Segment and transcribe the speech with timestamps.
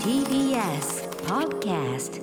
[0.00, 2.20] TBS Podcast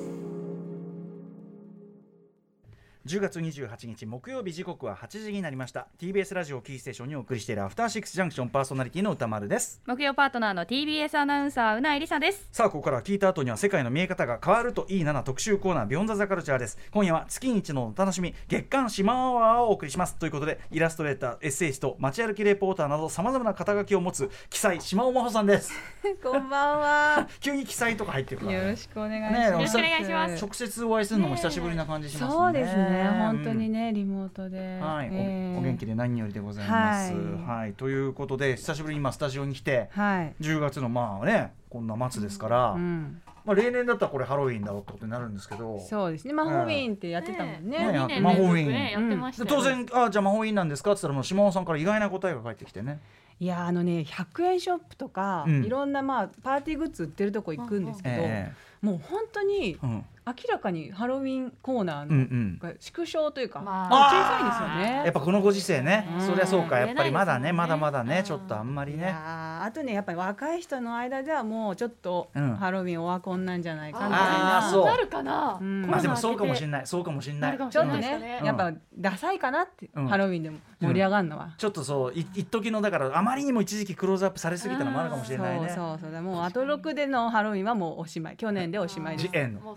[3.06, 5.88] 10月28日木曜日時刻は8時になりました。
[6.00, 9.82] TBS ラジオキーステーションにお送りしているアフターシックスジャンクションパーソナリティの歌丸です。
[9.86, 12.48] 木曜パートナーの TBS アナウンサーうないりさです。
[12.54, 16.78] さあここから聞いた後には世界の見え方が変わるといいなな特集コーナービヨンザザカルチャーです。
[16.92, 20.16] 今夜は月一のお楽しみ月刊シマアワーをお送りします。
[20.16, 25.74] ということでイラストレーターエッセイスト街歩きレポーターなどさまざまな肩書きを持つ記載島尾真帆さんです。
[26.24, 27.28] こんばんは。
[27.42, 29.34] 急に記載とか入ってるから、ね、よろしくお願いします。
[29.34, 30.42] ねえよろしくお願いします。
[30.46, 32.32] 直接お会いするのも久しぶりな感じしますね。
[32.32, 32.93] そうですね。
[33.18, 34.80] 本当にねね、リモートで。
[34.82, 37.14] はい、えーおお元気で何よりでございます。
[37.14, 37.72] は、はい。
[37.72, 40.34] いということで久しぶりに今スタジオに来てはい。
[40.42, 43.22] 10月のまあねこんな末ですから、うん。
[43.46, 46.34] まあ例年だったらこれハロウィンだろうってことになるんですけど、そうですね。
[46.34, 47.80] マホウィーンってやってたもんね。
[47.80, 48.00] ね。
[48.00, 48.68] 2年マホウィーン。
[48.70, 49.50] ねやってましたよ。
[49.50, 50.92] で当然あじゃあ魔法院なんですか？
[50.92, 53.00] って言ったらもう島尾さんから意外な答えが返ってきてね。
[53.40, 55.64] いやあのね、100円ショップとか、うん。
[55.66, 62.58] いろんなまあパーティーグッズ売ってるとこ行くんですけど、えもう本当にえうん明らかにハロウィンコーナーのん。
[62.58, 64.10] が縮小というか、まあ。
[64.10, 65.04] 小さいんですよね。
[65.06, 66.26] やっぱこのご時世ね、うん。
[66.26, 66.80] そりゃそうか。
[66.80, 68.24] やっぱりまだねねまだまだねうん。
[68.24, 69.12] ちょっとあんまりいね。
[69.14, 72.56] あとねやっぱり若い人の間ではもうちょっとうん。
[72.56, 74.86] ハロウィンオワコンなんじゃないかみたいな、う。
[74.86, 75.86] なるかな、うん。
[75.88, 76.88] まあでもそうかもしれれない。
[76.88, 80.08] そうかもしれなないちょっとね、ねやっぱダサいかなって、うん。
[80.08, 81.50] ハロウィンでも盛り上がるのは。
[81.58, 85.70] ちょっとそうい一時のだからあまりにも一時期クローズアップされすぎたのもあるかもしれないね。
[85.70, 86.12] そうそうそう。
[86.12, 88.38] だもうアトロクでのハロウィンはもうおしまい。
[88.38, 89.24] 去年でおしまいで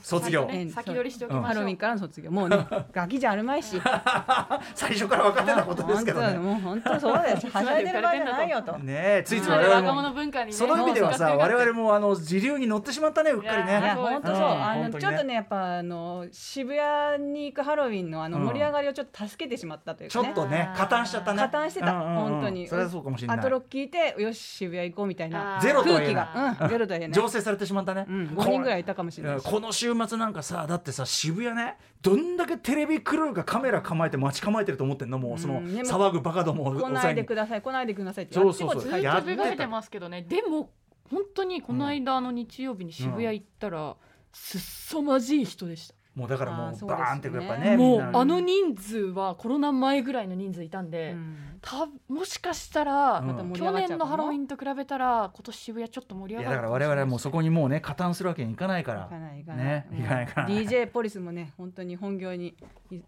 [0.03, 0.09] す。
[0.09, 0.49] 卒業。
[0.51, 2.31] 先取りしておきましょう、ハロウィンからの卒業。
[2.31, 3.81] もうね ガキじゃあるまいし。
[4.75, 6.39] 最初から分かってたことですけどね。
[6.39, 8.79] もう本当そうですはしゃいでる場合じゃないよと。
[8.79, 13.95] ねえついついまあ我々も若者文化にねその意味ではさ我々もあの時流に乗ってしまったねうっかりね。
[13.97, 14.41] 本当そう、う。
[14.41, 14.65] ん。
[14.65, 18.47] あのちょっとねやっぱあの渋谷に行くハロウィンのあのうん。
[18.47, 21.39] 盛り上がりをちょっと助けてしまったというかね、ちょっとね加担しちゃったね。
[21.39, 22.15] 加担してた、うんうんうん。
[22.17, 22.67] 本当に。
[22.69, 23.39] それはそうかもしれない。
[23.39, 25.59] アトロク聞いてよし渋谷行こうみたいな。
[25.63, 27.23] ゼロとは言え空気ないが、うん、ゼロとは言えない。
[27.23, 28.07] 醸成されてしまったね。
[28.09, 29.45] うん、5人ぐらいいたかもしれないし。
[29.45, 35.19] この週末なんかさだってさ渋谷ねどんだけテレビクルーがカメラ構えて待ち構えてると思ってんの？
[35.19, 38.35] もうそのうんね騒ぐバカどもを来ないでください来ないでくださいって。
[38.35, 38.83] そうそうそう。
[38.83, 39.37] ずっやってた。
[39.37, 40.23] と出かけてますけどね。
[40.23, 40.71] でも
[41.11, 43.97] 本当にこの間あの日曜日に渋谷行ったら、
[44.33, 53.53] すっさまじい人でしたもうだからもうバーンってやっぱねもみんなうあの人数はコロナ前ぐらいの人数いたんで、うんたもしかしたら、うん。
[53.53, 59.03] 去年のハロウィンと比べたら今年渋谷ちょっと盛りい上やだから我がるかもしれない々はもうそこにもうね加担するわけにいかないから。
[59.03, 62.55] 行かない行かない、かない行かない DJ ポリスもね本当に本業に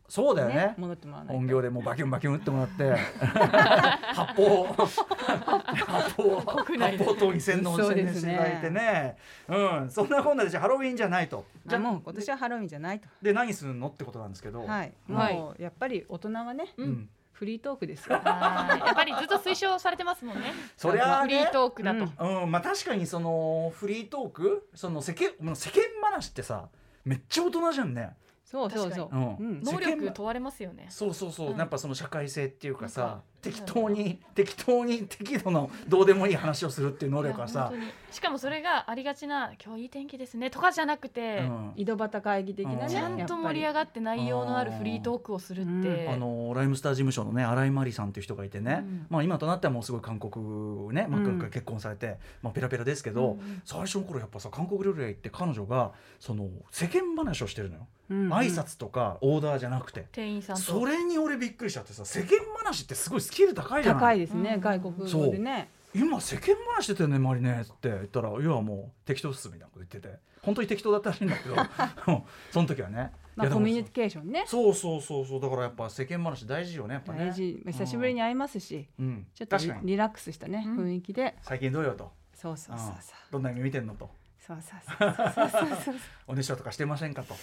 [0.09, 0.75] そうだよね。
[0.76, 1.38] 戻ってもらわないと。
[1.38, 2.97] 本業でもうバキュンバキュン打ってもらって。
[4.14, 7.04] 発砲発砲国内で。
[7.04, 9.16] 発砲等に洗脳そう宣ですね伝していただいてね。
[9.48, 9.91] うん。
[9.91, 11.44] そんなこんなでじゃあハロウィンじゃないと。
[11.66, 13.09] じゃあもう今年はハロウィンじゃないと。
[13.22, 14.65] で何するのってことなんですけど。
[14.65, 14.92] はい。
[15.10, 15.34] はい。
[15.34, 18.16] もうやっぱり大人はねううんんフリートークですよ。
[18.16, 18.84] はい。
[18.84, 20.53] やっぱりずっと推奨されてますもんね。
[20.76, 21.38] そりゃあね。
[21.38, 22.43] フリートークだと、うん。
[22.43, 26.69] うんまあ確かにそのフリートークその世間世間話ってさ
[27.04, 28.10] めっちゃ大人じゃんね。
[28.44, 29.09] そうそうそう。
[29.15, 29.62] うん。
[29.62, 30.87] 能力問われますよね。
[30.91, 31.59] そうそうそう、うん。
[31.59, 37.72] やっぱその社会性っていうかさ適当に適当に適度のどうでもいい話をするっていう能力がさ。
[38.10, 41.72] しかもそれがありがちな今日いい天気ですねとかじゃなくて、うん。
[41.77, 45.71] 井戸端会議的なねちゃんと盛り上がって内容のあるフリートークをするって、
[46.06, 46.12] うん。
[46.12, 49.06] あのライムスター事務所のね新井真理さんっていう人がいてね、うん。
[49.10, 53.62] まあ、今となってはもうすごい韓国ね、まあうん結婚されて、まあ、ペラペラですけど、うんうん。
[53.65, 58.32] 最初の頃やっぱさ韓国料理屋行って彼女がその世間話をしてるのよ、うん。
[58.32, 60.06] 挨拶とかオーダーじゃなくて。
[60.12, 60.62] 店員さんと。
[60.62, 64.00] それに俺びっくりしちゃってさ世間話ってすごいスキル高いじゃない。
[64.00, 64.61] 高いですねうん。
[64.61, 65.69] 外国語でね。
[65.94, 67.89] 今世間話してたよね周りねって。
[67.89, 70.16] 言ったら「いやもう適当っす」みたいなこと言ってて。
[70.43, 71.56] 本当に適当だったらしいんだけど。
[72.50, 73.12] その時はね。
[73.37, 74.44] まあコミュニケーションね。
[74.47, 75.41] そうそうそうそう。
[75.41, 77.27] だからやっぱ世間話大事よねやっぱね。
[77.27, 77.62] 大事。
[77.66, 78.89] 久しぶりに会いますし。
[78.99, 79.27] うん。
[79.34, 80.78] ちょっとリラックスしたねうん。
[80.87, 81.37] 雰囲気で。
[81.43, 82.10] 最近どうよと。
[82.34, 83.33] そうそうそうそう。
[83.33, 84.10] どんな夢見てんのと
[84.48, 85.94] そうそうそうそうそうそう
[86.28, 87.34] おねしょとかしてませんかと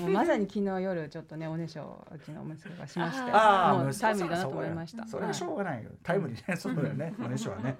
[0.00, 7.78] もうまさに昨日夜ちょっとねおねしょうちの息子がしましてあもうタイムリーだなと思いましたそれはしょうがないよタイムリーねそうだよねおねしょはね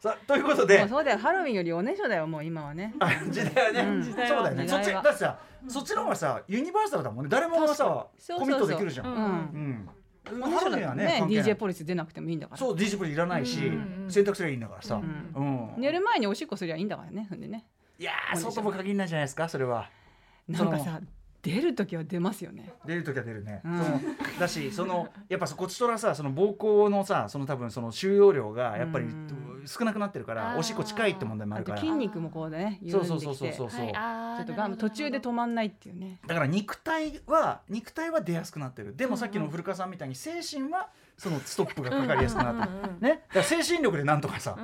[0.00, 2.94] さあということでうそうだよハロウィンよりおねしょだよもう今はね
[3.30, 5.38] 時代はね、うんそうだよねそっちだってさ
[5.68, 9.88] そっちの方がさユニバーサルだもんね誰もがさそうそうそうコミットできるじゃんうんうん
[10.32, 11.44] おねしょだとね関係ない。
[11.44, 12.58] DJ ポリス出なくてもいいんだから。
[12.58, 14.06] そう DJ プリいらないし、うん。
[14.08, 15.70] 選択すればいいんだからさ、ううん。
[15.78, 17.66] 寝る前におしっこすりゃいいんだからねほんでね。
[17.98, 19.88] いやーそうとも限らないじゃないですかそれは。
[20.48, 21.00] なんかさ
[21.42, 22.72] 出る時は出ますよね。
[22.86, 23.78] 出る時は出るね、うん。
[23.78, 24.00] その
[24.40, 29.28] だしそのやっぱそこっちとらさその膀胱のさその多分その収容量がやっぱりうん
[29.66, 31.78] 少なくなってるからおしっこ近いって問題もあるから。
[31.78, 33.70] 筋肉もこうね緩そうそうそうそうそう。
[33.70, 36.20] そう、はい、あーっとがん途中で止まんないっていうね。
[36.26, 38.96] だから肉体は肉体は出やすくなってる。
[38.96, 42.66] でもさっきの古川さんみたいに精神はそのストップがかかりやすくなった、
[43.00, 43.00] ね。
[43.00, 44.56] だから精神力でなんとかさ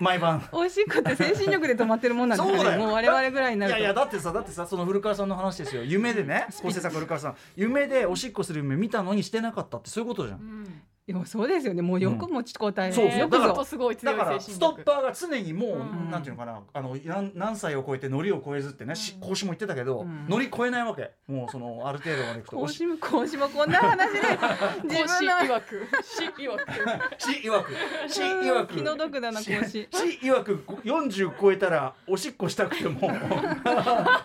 [0.00, 0.48] 毎晩。
[0.52, 2.70] おしっこって精神力で止まってるもんなんですそうだよ。
[2.70, 3.80] かねもう我々ぐらいにないると。
[3.80, 5.82] やいやだってさだってさその古川さんの話ですよ。
[5.84, 7.36] 夢でね構成作古川さん。
[7.56, 10.40] 夢でおしっこする夢見たのにしてなかったってそういうことじゃん。
[10.40, 11.80] うんいやそうですよね。
[11.80, 13.18] もうよく持ちこたえそうそう。
[13.18, 16.10] よくだからぞすごい強いだからストッパーが常にもう、うん。
[16.10, 16.60] なんていうのかな。
[16.74, 20.26] あの何何歳を超えてノリを超えずってね、し講師も言ってたけど、うん。
[20.28, 21.12] ノリ超えないわけ。
[21.26, 24.20] もうそのある程度までいくと講師も講師もこんな話で
[24.84, 25.88] 自分の曰く。
[26.02, 26.72] 師曰く。
[27.18, 27.72] し曰く。
[28.12, 28.74] し曰く。
[28.74, 29.88] 気の毒だな講師。
[29.90, 30.62] し曰く。
[30.84, 33.00] 40超えたらおしっこしたくても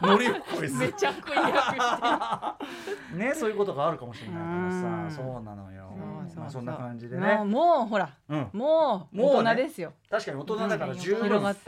[0.02, 0.78] ノリを超えず。
[0.78, 2.58] めちゃくちゃ
[3.14, 5.10] ねそういうことがあるかもしれないからうん。
[5.12, 5.84] さそうなのよ。
[5.94, 7.38] そうそうまあ、そんな感じでね。
[7.46, 8.50] もうほらうん。
[8.54, 9.52] もうもうね。
[9.52, 11.24] 大人ですよ確かに大人だから十分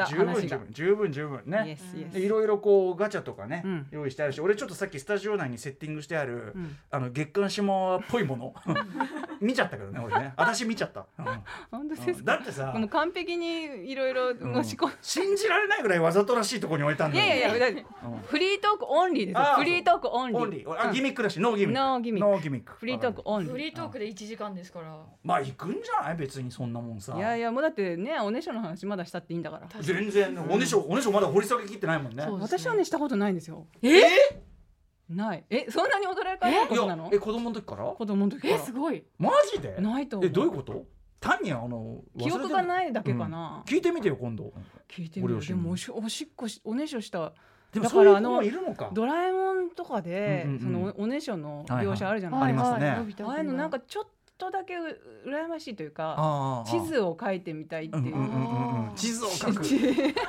[0.08, 1.78] 十分十分十分ね。
[2.14, 3.88] いろいろこうガチャとかね、うん。
[3.90, 6.78] 用意してあるし俺ちょっとさっきスタジオ内にセッティングしてある、うん。
[6.92, 8.54] あの月刊島っぽいもの
[9.42, 10.34] 見ちゃったけどね俺ね。
[10.38, 11.26] 私見ちゃった、うん。
[11.72, 12.38] 本当ですか？
[12.38, 14.92] だってさもう完璧にいろいろ持ち込ん。
[15.02, 17.84] 信じられないぐらいわざとらしいところに置いたんだよいやいやいや
[18.28, 20.40] フリートークオンリーですフリートークオンリー。
[20.42, 20.72] オンリー。
[20.80, 20.94] あうん。
[20.94, 21.80] ギミックだしノーギミック。
[21.82, 22.30] ノーギミック。
[22.32, 22.74] ノーギミック。
[22.74, 24.98] フリートークオンリフーリートークで1時間ですから。
[25.24, 26.18] まあ行くんじゃない？
[26.18, 27.16] 別にそんなもんさ。
[27.16, 29.68] いやいやもうだってねおねしょの話まだしたっていいんだから。
[29.82, 30.46] 全然。
[30.50, 32.26] おねしょおねしょまだ掘り下げきってないもんね。
[32.40, 33.66] 私はねしたことないんですよ。
[33.82, 34.04] え？
[35.10, 35.44] ない。
[35.50, 37.06] えそんなに驚かれことなの？
[37.06, 37.86] やえ子供の時から？
[37.86, 38.56] 子供の時から。
[38.56, 39.04] えすごい。
[39.18, 39.78] マジで？
[39.80, 40.30] ないと思う。
[40.30, 40.86] えどういうこと？
[41.20, 44.54] 単にあの記憶がいないだけかな、聞いてみてよ今度。
[44.88, 45.62] 聞いてみるご両親に。
[45.62, 47.34] でもおしおしっこしおねしょした。
[47.72, 48.42] でもだからあの
[48.94, 52.86] ドラえもんとかで、そのおおねしょの描写あるじゃないありますね。
[52.86, 53.00] はいはい。
[53.00, 58.16] のび太くんがああいうのなんかちょっとだけう羨ましいというかああ地図を描いてみたいっていう、
[58.96, 59.64] 地図を書く。
[59.66, 59.76] 地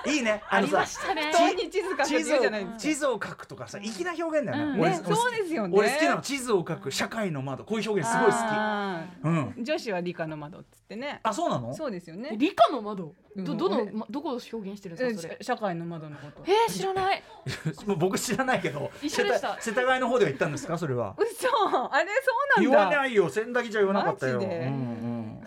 [0.07, 0.43] いいね。
[0.49, 1.33] あのさましたね。
[1.71, 2.41] 地図描く地図を
[2.79, 5.77] 地図を書くとかさ粋な表現だようんね俺ね、そうですよね。
[5.77, 6.91] 俺好きなの地図を書く。
[6.93, 7.65] 社会の窓。
[7.65, 9.45] こういう表現すごい好あきうん。
[9.59, 11.21] ー女子は理科の窓っつってね。
[11.23, 11.75] あそうなの？
[11.75, 12.31] そうですよね。
[12.37, 13.15] 理科の窓？
[13.35, 13.45] うん。
[13.45, 15.37] どどの俺まどこを表現してるんですかそれ？
[15.41, 16.43] え社会の窓のこと。
[16.47, 17.23] えー、知らない。
[17.87, 19.61] もう僕知らないけど一緒でした。
[19.61, 20.79] 世田谷の方では行ったんですか？
[20.79, 21.15] それは。
[21.19, 21.49] 嘘。
[21.93, 22.97] あれそう言なんだ。
[22.97, 23.29] わないよ。
[23.29, 24.37] 仙台じゃ言わなかったよ。
[24.37, 24.59] マジで。
[24.59, 25.43] うんうん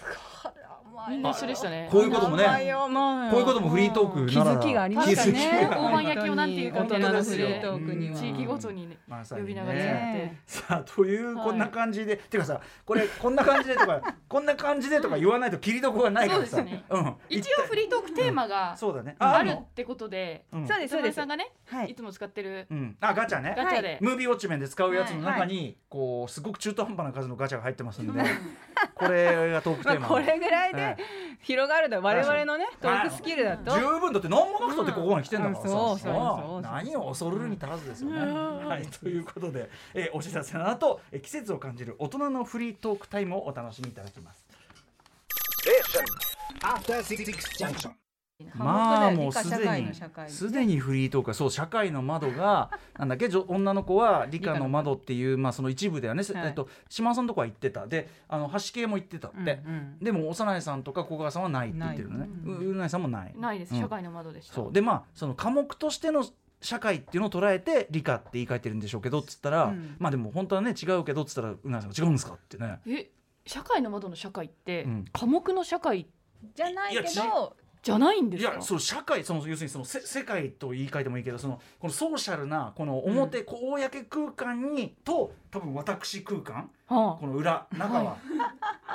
[1.16, 1.88] 一緒でしたね。
[1.92, 2.46] こういうこともね。
[2.46, 4.56] こういうこともフリートークなら。
[4.56, 10.42] 気づきがありますか気づきねが大判焼きをなんていうかみたいな感じでートークには地域ごとにねまさに呼び名が違って、ね。
[10.46, 16.64] さあというこんな感じで、てかさこれこんな感じでとか こんな感じでとか言わないと切りどころがないからさ。
[17.30, 19.16] 一応フリートークテーマがそうだね。
[19.20, 20.68] あるってことでうん。
[20.68, 21.16] そうですそうです。
[21.16, 21.92] さんがねはい。
[21.92, 22.98] いつも使ってるうん。
[23.02, 23.54] あガチャね。
[23.58, 28.24] ガチャで、ムービーウォッチメンで使うやつの中に、こうすごく中途半端な数のガチャが入ってますんで、
[28.96, 30.98] これがトークテーマ、 まあこれぐらいではい
[31.42, 33.72] 広がるだ我々のねトークスキルだと。
[33.72, 35.56] 十分だって何もなくたってここまで来てんだから。
[35.56, 35.70] さ、うん。
[35.72, 36.62] そうそうさあそう。
[36.62, 38.18] 何を恐るるに足らずですよね。
[38.20, 38.68] うん。
[38.68, 38.86] はい。
[38.88, 44.46] ということで、えーお知らせの後、えー季節を感じる大人のフリートークタイムをお楽しみいただきます。
[47.58, 48.09] Junction.
[48.56, 49.94] まあもうすでに
[50.28, 56.48] すでにフリートークそう社会の窓が なんだっけ女の子は理科の窓っていうまあその一部ではね、はい。
[56.48, 57.86] えっと島田さんとこは言ってた。
[57.88, 60.00] であの橋系も言ってたって、うんうん。
[60.00, 62.30] でも幼いさんとか小川さんはないって言ってるのね。
[62.46, 63.34] うううないさんもない。
[63.38, 63.74] ないです。
[63.74, 63.82] うん。
[63.82, 64.72] 社会の窓でした、そう。
[64.72, 66.24] でまあその科目としての
[66.62, 69.98] 社会っていうのを捉えて理科って言い換えてるんでしょうけどっつったら、うん。
[70.00, 72.80] まあでも本当はね違うけどっつったらうないさんが違うんですかってね。
[72.88, 73.12] え
[73.46, 75.06] 社会の窓の社会って、うん。
[75.12, 76.08] 科目の社会
[76.54, 78.56] じゃないけどじゃないんでいすか？
[78.56, 83.78] やそう社会その要するにそのせ世界と言い換えてもいいけどそのこのソーシャルなこの表、公
[84.10, 88.18] 空間にと多分私空間はこの裏中は、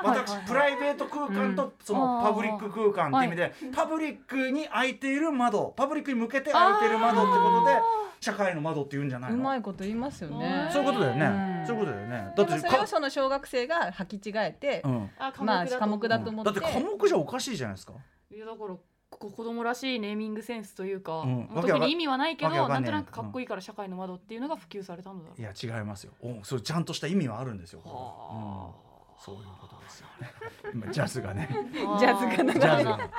[0.02, 0.38] 私、はい。
[0.38, 0.46] はい。
[0.46, 7.78] プライベート空間とそのうんパブリック空間っていう意味で、パブリックに開いている窓パブリックに向けて開いている窓ってことで
[8.20, 10.68] 社会の窓って言うんじゃないうのまいこと言いますよね。
[10.72, 11.26] そういうことだよね、
[11.60, 11.66] うん。
[11.66, 12.32] そういうことだよね。
[12.36, 15.10] だでってもそれをその小学生が履き違えてうん。
[15.44, 16.60] まあ科目だとと思って。
[16.60, 17.92] だって科目じゃおかしいじゃないですか
[18.34, 18.74] いやだから
[19.10, 21.48] こ子供らしいネーミングセンスというか、うん。
[21.52, 28.72] まあ特に意味はないけどなんとなくかっこいいから社会の窓っていうのが普及されたのだろういや違いますよおそれちゃんとした意味はあるんですよ、は
[29.16, 29.73] うん、そういうこと
[30.92, 31.48] ジャズがね。
[31.86, 33.10] あジャズが流れる。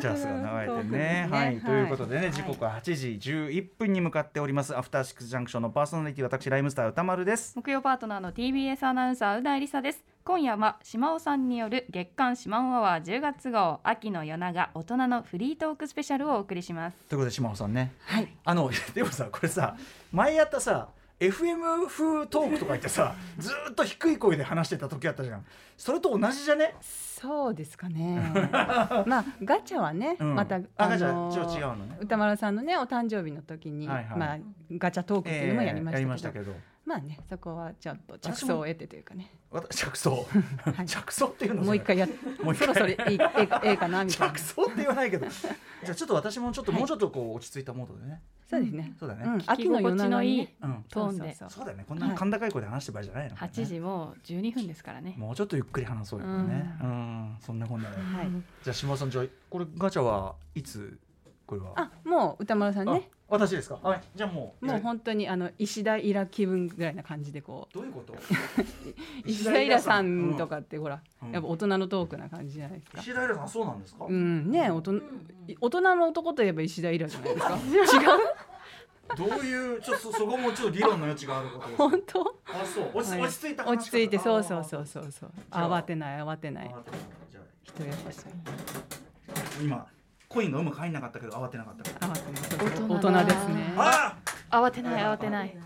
[0.00, 0.26] ジャズ。
[0.26, 1.28] なが流れてね。
[1.30, 1.56] ははい。
[1.56, 2.32] い、ということでね、はい。
[2.32, 4.76] 時刻は8時11分に向かっております。
[4.76, 7.54] アフターシックスジャンクションのパーソナリティ私ライムスター歌丸です。
[7.56, 10.04] 木曜パートナーの TBS アナウンサーう大りさです。
[10.24, 16.96] 今夜は島尾さんによる月刊島尾アワー10月号秋の夜長大人のフリートークスペシャルをお送りします。
[17.08, 17.92] ということで島尾さんね。
[18.06, 18.28] はい。
[18.44, 19.76] あの でもさこれさ
[20.12, 20.88] 前やったさ
[21.28, 25.44] FM 風トークとか言ってさずーっと低い声で話してた時あったじゃん。
[25.76, 26.74] それと同じじゃね？
[26.80, 28.20] そうですかね
[29.06, 31.96] まあガチャはね、うんまたあ違うのね。
[32.00, 34.38] 歌丸さんのねお誕生日の時に、はいはいまあ
[34.72, 39.30] ガチャトークっていうのもやりましたけど,、えーまあねそこはちょっと着想を得てというかね。
[39.50, 40.10] 私着想？
[40.10, 40.86] はい。
[40.88, 41.62] 着想っていうの？
[41.62, 42.08] もう一回やっ
[42.42, 42.66] もう一回。
[42.66, 42.96] そろそろいい
[43.64, 44.34] ええかなみたいな。
[44.34, 45.26] 着想って言わないけど。
[45.30, 48.20] じゃあちょっと私もちょっともうちょっとこう落ち着いたモードでね。
[48.44, 48.94] そうですね。
[48.98, 49.22] そうだね。
[49.24, 49.42] うん。
[49.46, 50.54] 秋の夜長にね。
[50.60, 50.84] うん。
[50.90, 51.50] トーンでそう。
[51.50, 51.84] そうそうそうだよね。
[51.88, 55.14] こんな甲高い声で話してる場合じゃないの8時もう12分ですからね。
[55.16, 56.76] もうちょっとゆっくり話そうよね。
[56.82, 57.36] うん。
[57.40, 57.96] そんなこんなで。
[57.96, 58.28] はい。
[58.64, 60.98] じゃあ島尾さんじゃあこれガチャはいつ
[61.46, 61.72] これは？
[61.76, 63.08] あもう歌丸さんね。
[63.10, 63.78] あ私ですか？
[63.82, 64.00] はい。
[64.14, 64.66] じゃあもう。
[64.66, 67.74] もう本当にあの石田イラ気分ぐらいな感じでこう。
[67.74, 68.14] どういうこと？
[69.24, 71.32] 石田イラさんとかってほら、うん。
[71.32, 73.00] やっぱ大人のトークな感じじゃないですか。
[73.00, 74.04] 石田イラさんそうなんですか？
[74.06, 74.50] うん。
[74.50, 75.00] ね大人
[75.60, 77.56] 大人の男といえば石田イラじゃないですか？
[77.56, 78.18] 違う？
[79.16, 82.36] どういうちょっとそそこもちょっと議論の余地があること本当？
[82.46, 82.90] あそう。
[82.94, 83.22] 落ち,、はい。
[83.22, 85.10] 落ち着いた話落ち着いてそうそううそうそう。
[85.10, 86.74] そう慌てない慌てない。
[87.30, 87.44] じゃあ。
[87.62, 87.94] 人優し
[89.62, 89.86] い今
[90.32, 93.74] コインがうまく入んなかったけど慌てなかったから慌てない大人ですね。
[93.76, 94.16] あ
[94.50, 95.56] 慌てない慌てない。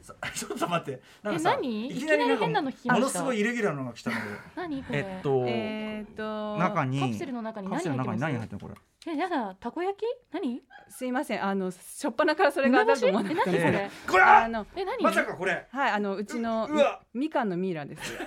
[0.00, 1.02] さ ちょっと待って。
[1.22, 1.88] なんえかさ何？
[1.88, 3.00] いきなり変なの聞きました？
[3.00, 4.22] ものすごいイレギュラーなのが来たので。
[4.56, 4.98] 何これ？
[5.00, 8.74] えっと、えーっと中にカプセルの中にカプ何セルの中に入ってます何入ってるのこ
[9.06, 9.12] れ？
[9.12, 10.02] えやだたこ焼き？
[10.32, 10.62] 何？
[10.88, 11.44] すいません。
[11.44, 13.78] あの初っ端からそれが当たると思わなかったえ何それ？
[13.84, 15.02] えこれあのえ何？
[15.02, 15.66] まさかこれ。
[15.70, 17.00] はいあのうちのううわ。
[17.14, 18.02] みかんのミイラです。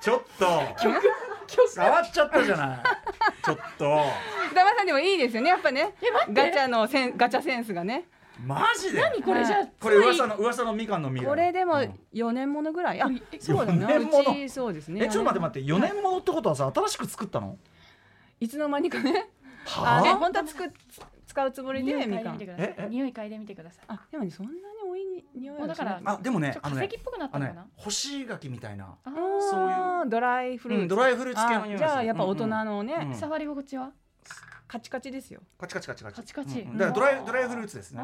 [0.00, 0.46] ちょっと
[1.76, 2.78] 変わっちゃったじゃない。
[3.44, 4.04] ちょっと。
[4.50, 5.50] 歌丸さんでもいいですよね。
[5.50, 6.42] やっぱねえ待って。
[6.42, 8.08] ガチャのセンガチャセンスがね。
[8.44, 9.00] マジで？
[9.00, 9.44] 何これ？
[9.44, 12.00] じゃあこれ噂の噂のみかんのミイラこれでもうん。
[12.12, 13.90] 4年ものぐらい、あえそうだな。
[13.90, 14.32] 四年もの？
[14.32, 15.04] うちそうですね。
[15.04, 15.72] えちょっと待って待って。
[15.72, 17.56] 4年ものってことはさ新しく作ったの？
[18.40, 18.48] い。
[18.48, 19.28] つの間にかね。
[19.66, 20.16] はあ？
[20.16, 20.64] 本当はつく
[21.32, 22.36] 使うつもり匂いでみかん。
[22.36, 22.86] 嗅いでみてくださええ？
[22.86, 23.84] い匂い嗅いでみてください。
[23.88, 27.66] あでもねそんなに多いに匂いだからあでもね化石っぽくなったあのかな？
[27.76, 28.84] 干し柿みたいな。
[28.84, 29.12] ああ
[29.50, 29.76] そういう。
[30.06, 33.92] ードライフルーツ、うんドライフルーツ系の匂いじゃあやっぱ大人うんのね、うん触り心地は？
[34.68, 35.40] カチカチですよ。
[35.58, 36.16] カチカチカチカチ。
[36.16, 36.60] カチカチ。
[36.60, 36.76] うん。
[36.76, 38.02] だからドライドライフルーツですね。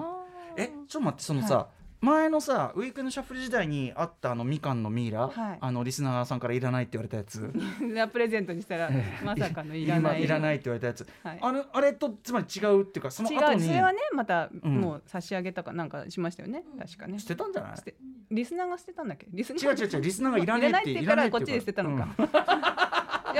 [0.56, 1.68] えちょっと待ってそのさ、
[2.00, 5.58] 前のさウィークのシャッフル時代にあったあのみかんのミイラ、はい。
[5.60, 7.52] あのリスナーさんからいらないって言われたやつ。
[8.12, 8.90] プレゼントにしたら
[9.24, 10.22] まさかのいらない。
[10.22, 11.38] いらないって言われたやつ、はい。
[11.42, 14.80] あのあれとつまり違うっていうかその違後にうそれはねまたうん。
[14.80, 17.18] もう差し上げたかなんかしましたよね、確かね。
[17.18, 17.74] 捨てたんじゃない？
[18.30, 19.26] リスナーが捨てたんだっけ？
[19.32, 22.67] リスナー違う違う違うリスナーがいらないって言うからこっちで捨てたのか、じゃ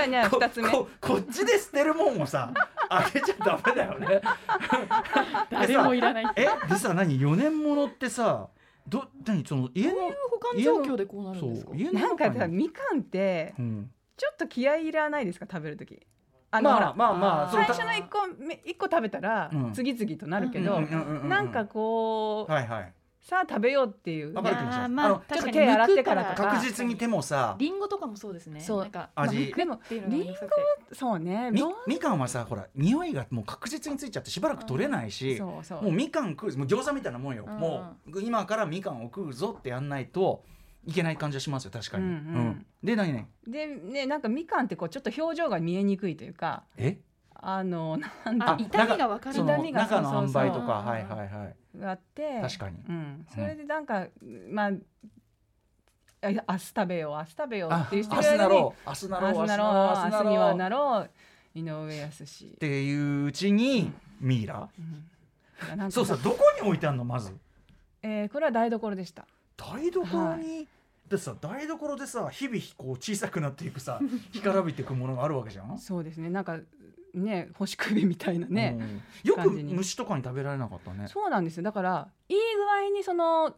[0.03, 0.71] あじゃあこ二つ目。
[0.71, 2.53] ここっちで捨てるもんをさ
[2.91, 4.21] あげちゃダメだよね。
[5.51, 6.27] 誰もいらない。
[6.37, 8.49] えでさ何？4年ものってさ
[8.87, 9.45] ど何？
[9.45, 9.95] その家の
[10.31, 11.73] 保管状況でこうなるんですか？
[11.75, 13.91] なんかさみかんってうん。
[14.17, 15.47] ちょっと気合いいらないですか？
[15.51, 16.01] 食べる時。
[16.51, 19.73] あまあほらまあまあ最初の一個目一個食べたらうん。
[19.75, 21.29] 次々となるけど、うんうんうんうんうん。
[21.29, 22.93] なんかこう、はいはい
[23.29, 25.41] さあ食べようっていう、わかる気もしますあーまああの確かに。
[25.41, 26.49] ちょっと手洗ってからとか。
[26.51, 28.59] 確実に手もさリンゴとかもそうですね。
[28.61, 30.33] そうなんか味でもっていうのがリンゴ
[30.95, 31.51] そうね。
[31.51, 31.75] みどう？
[31.87, 35.83] みかんはさほら匂いがもう確実についちゃってしばらく取れないし、そうそう。
[35.83, 37.59] もうみかん食うもう餃子みたいなもんよ、うん。
[37.59, 40.43] もう今からみかんを食うぞってやんないと
[40.87, 42.11] いけない感じはしますよ確かに、うん。
[42.11, 42.67] うん。
[42.83, 43.29] で何ね？
[43.47, 46.65] でねなんかみかんってこうちょっと表情が見えにくいというか。
[46.79, 46.97] え？
[47.41, 49.37] あの なんあて痛みがわかる。
[49.37, 51.79] その痛みが中の塩梅とかはいはいはい。
[51.79, 52.41] があって。
[52.43, 52.77] 確かに。
[52.89, 54.07] うん、それでなんか、
[54.51, 54.71] まあ
[56.21, 61.11] あ明日食べよう明日食べようあっていう人明日なろう明日なろう明日なろう明日にはなろう
[61.55, 67.33] 井上康っていううちにミイラ、うそうさどこに置いてあんのまず？
[68.03, 69.27] えーこれは台所でした。
[69.57, 70.67] 台所に、
[71.09, 74.01] でさ台所でさ日々こう小さくなっていくさ
[74.33, 75.79] 干からびていくものがあるわけじゃん？
[75.79, 76.31] そうですね。
[76.31, 76.59] なんか
[77.15, 79.03] ね干し首みたいなね、うん。
[79.31, 79.75] よく感じに。
[79.75, 81.07] 虫とかに食べられなかったね。
[81.09, 81.63] そうなんですよ。
[81.63, 83.55] だからいい具合にその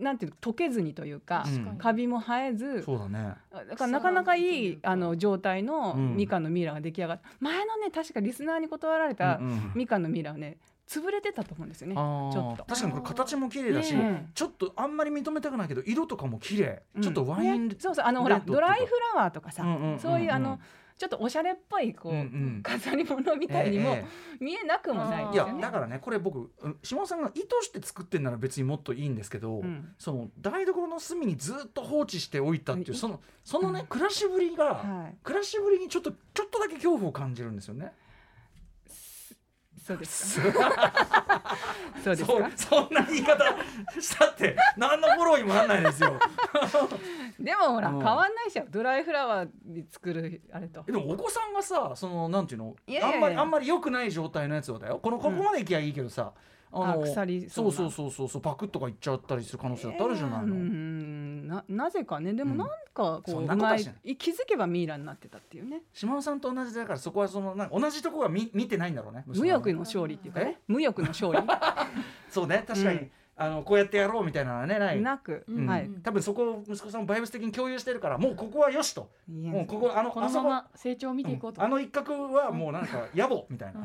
[0.00, 1.76] なんていうの溶けずにというか、うん。
[1.78, 3.34] カビも生えずそうだね。
[3.52, 6.16] だからなかなかいいあの状態のうん。
[6.16, 9.72] みかんのミイラが出来上がった、前のね確かリスナーに断られたうんうん。
[9.74, 10.58] みかんのミイラはね
[10.88, 11.94] 潰れてたと思うんですよね。
[11.94, 12.64] ちょっと。
[12.64, 17.02] 確かにこれ形も綺麗だし、ねちょっとあんまり認めたくないけど色とかも綺麗、うん。
[17.02, 18.04] ちょっとワイン、ねそうそう。
[18.04, 19.98] あのほらドライフラワーとかさ、うんうんうんうん。
[19.98, 20.58] そういうあの
[20.96, 22.60] ちょっとおしゃれっぽいこう、うんうん。
[22.62, 24.04] 飾り物みたいにもえ
[24.40, 25.36] 見えなくもないえい。
[25.36, 29.92] やだからねこれ僕うん下尾さんが意図して作ってんなら別にもっといいんですけど、うん。
[29.98, 32.96] その台所の隅にずっと放置しておいたっていううん。
[32.96, 35.16] そのそのね、うん暮らしぶりが、はい。
[35.22, 37.92] 暮らしぶりにちょっとちょっとだけ恐怖を感じるんですよね。
[39.84, 41.42] そうですか？
[42.02, 42.50] そうですか？
[42.56, 43.44] そそんな言い方
[44.00, 46.18] したって何のフォローにもなんないですよ。
[47.38, 48.64] でもほらうん変わんないでしょ。
[48.70, 50.92] ドライフラワーに作るあれとえ。
[50.92, 52.74] でもお子さんがさそのなんていうの？
[53.02, 56.63] あんまりあんまり良くない状態のやつをだよこのここまでいきゃいいけどさ、あ腐
[57.24, 60.46] りそうそうなそうそうそうそうパクッとかいっちゃったりする可能性だってあるじゃないの。
[60.46, 62.32] えーうんななぜかね。
[62.32, 62.58] でもうん。
[62.58, 65.82] なんかこそうんうまい気づけばミイラになってたっていうね。
[65.92, 69.24] 島尾さんと同じだからそこはそのなんか同じとこは見見てないんだろうね。
[69.26, 70.60] 無欲の勝利っていうかね。
[70.66, 71.38] 無欲の勝利？
[72.28, 72.64] そうね。
[72.66, 73.10] 確かに、うん。
[73.36, 75.00] あのこうやってやろうみたいなのはねない。
[75.00, 75.66] なく、うん。
[75.66, 79.10] はい、うん多分そこを息子さんもバイブス的に共有してるからもうここはよしと。
[79.28, 83.80] もうここあのこのまま成長を見ていこうと、あの一角はもうなんか野暮みたいな、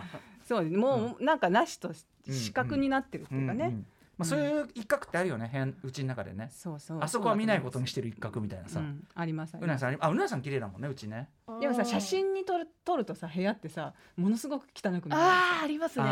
[0.50, 0.76] そうです。
[0.76, 3.86] もうなんかなしとうん視覚になってるっていうかね、うんうん
[4.18, 6.50] まあ、そういう一角ってあるよね部屋うちの中でね。
[6.52, 7.00] そうそう。
[7.02, 11.30] あそこは見ないことにしてる一角みたいなさ、うん、ありますうなさんあうなさん綺麗だもんねうちね。
[11.62, 16.06] でもさ写真に撮る撮るとさ部屋ってさものすごく汚く見えるあーありますね。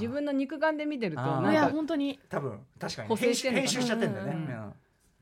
[0.00, 2.18] 自分の肉眼で見てるとなんか本当に。
[2.30, 3.16] 多分確かに。
[3.16, 4.64] 編集編集しちゃってんだよね、うんうん。
[4.64, 4.72] うん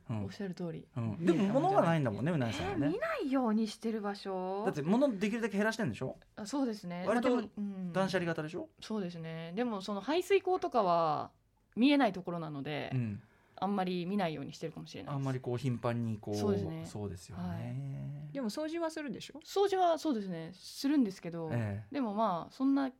[0.08, 0.86] おっしゃる通り。
[0.96, 1.26] うん。
[1.26, 2.88] でも物がないんだもんねうなえぎさんね。
[2.88, 4.62] 見ないようにしてる場所？
[4.64, 6.16] だって物できるだけ減らしてんでしょ？
[6.36, 7.04] あそうですね。
[7.06, 7.42] 割と
[7.92, 9.52] 断捨離型でしょ、そうですね。
[9.56, 11.30] でもその排水口とかは
[11.74, 13.20] 見えないところなので、うん、
[13.56, 15.16] あんまり見ないようにしてるかもしれないです。
[15.16, 16.86] あんまりこう頻繁にこうそうですね。
[16.86, 17.54] そうですよね、は
[18.30, 18.32] い。
[18.32, 19.40] でも掃除はするでしょ？
[19.44, 20.52] 掃除はそうですね。
[20.54, 21.82] するんですけど、え。
[21.90, 22.90] でもまあそんな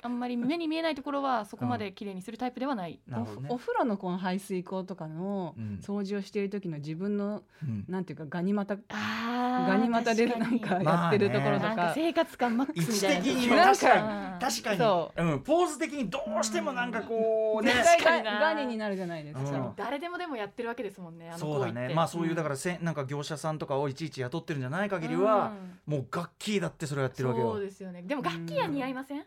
[0.00, 3.48] あんまり目に見えないところはそこまで綺麗にするタイプではない、えなるほどね。
[3.50, 5.80] おお風呂のこの排水口とかのうん。
[5.82, 7.84] 掃除をしている時の自分のうん。
[7.88, 8.78] なんていうかガニ股。
[8.90, 13.18] あガニ股でなんかやってるところとなんかか生活感マック位スみたいな。
[13.18, 14.40] 置的に確かに。
[14.40, 14.78] 確かに。
[14.78, 15.34] そう。
[15.34, 17.72] ん、ポーズ的にどうしてもなんかこうね。
[18.04, 19.72] ガガニになるじゃないですか、うん。
[19.76, 21.92] 誰でもでもやってるわけですもんねそうだね。
[21.94, 22.84] まあそういうだからせん。
[22.84, 25.54] なんか業者さんとかをいちいち雇ってるんじゃない限りは、
[25.86, 27.52] もう楽器だってそれをやってるわけよ。
[27.52, 28.02] そうですよね。
[28.02, 29.24] でも楽器は似合いません、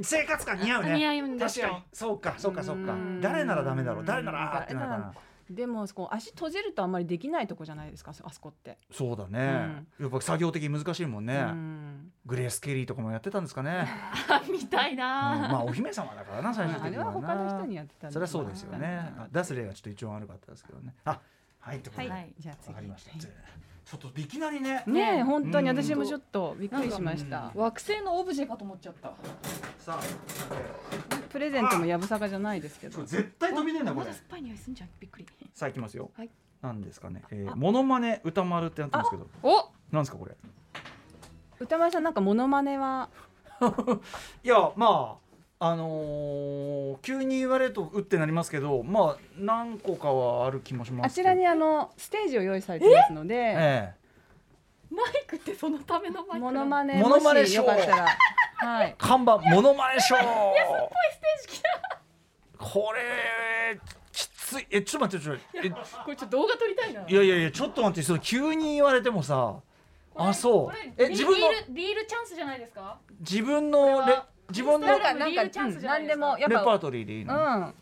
[0.00, 0.94] 生活感似合うね。
[0.94, 1.82] 似合うん確かに。
[1.92, 2.92] そうかそうかそうか。
[2.92, 3.20] うん。
[3.20, 4.04] 誰ならダメだろう。
[4.04, 5.14] 誰ならあーってなるか誰な。
[5.50, 12.12] でもこう足閉じるとあんまりできないとこじゃないですかあそこって、そうだね、やっぱ作業的に難しいもんね、うん。
[12.24, 13.86] グレース・ケリーとかもやってたんですかね、
[14.30, 14.96] あ見たいうん。
[14.96, 17.10] な、まあお姫様だからな最終まああれ的にはな。
[17.10, 19.12] は他の人にやってたそれはそうですよね。
[19.18, 20.94] あ出す例がちょっと一番悪かったですけどね。
[21.04, 21.20] あ
[21.60, 22.28] はいってことで、ははい。
[22.28, 22.68] いじゃあ次。
[22.68, 23.20] わかりました、はい
[23.84, 24.84] ちょっといきなりね。
[24.86, 25.76] ねえ本当にうん。
[25.76, 27.52] 私もちょっとびっくりしました。
[27.54, 27.60] うん。
[27.62, 29.12] 惑星のオブジェかと思っちゃった。
[29.78, 30.00] さあ
[31.30, 33.04] プレゼントもやぶさかじゃないですけど。
[33.04, 34.06] 絶対飛び出んだこれ。
[34.06, 35.26] まだ酸っぱい匂いすんじゃんびっくり。
[35.54, 36.30] さあいきますよ、はい。
[36.62, 39.26] なんですかね、えー、モノマネ歌丸ってなってますけど。
[39.42, 40.36] おなんですかこれ。
[41.58, 43.08] 歌丸さんなんかモノマネは？
[44.42, 45.31] いやまあ
[45.64, 51.28] あのー急に言われるとうってなりますけどまあ何個かはある気もしますけど。
[51.28, 53.92] あちらにあのステージを用意されてますのでえ
[54.90, 57.64] マイクってそのためのマイクモノマネネモノマネショー。
[57.64, 58.06] よかったら
[58.56, 58.88] はい。
[58.88, 60.20] え看板モノマネショー。
[60.22, 61.98] いやすっごいステージ来た。
[62.58, 63.80] これ
[64.12, 64.66] きつい。
[64.70, 67.02] えちょっと待ってちょっとえこれちょっと動画撮りたいな。
[67.02, 69.54] いいやいやいやちょっと待ってそれ急に言われてもさ
[70.16, 70.92] あそう。
[70.98, 72.98] え自分のリールリールチャンスじゃないですか？
[73.20, 74.18] 自分のレ
[74.52, 77.40] 自分のレなんか何でもやっパーぱトリーでいいの、うん。
[77.40, 77.72] あのー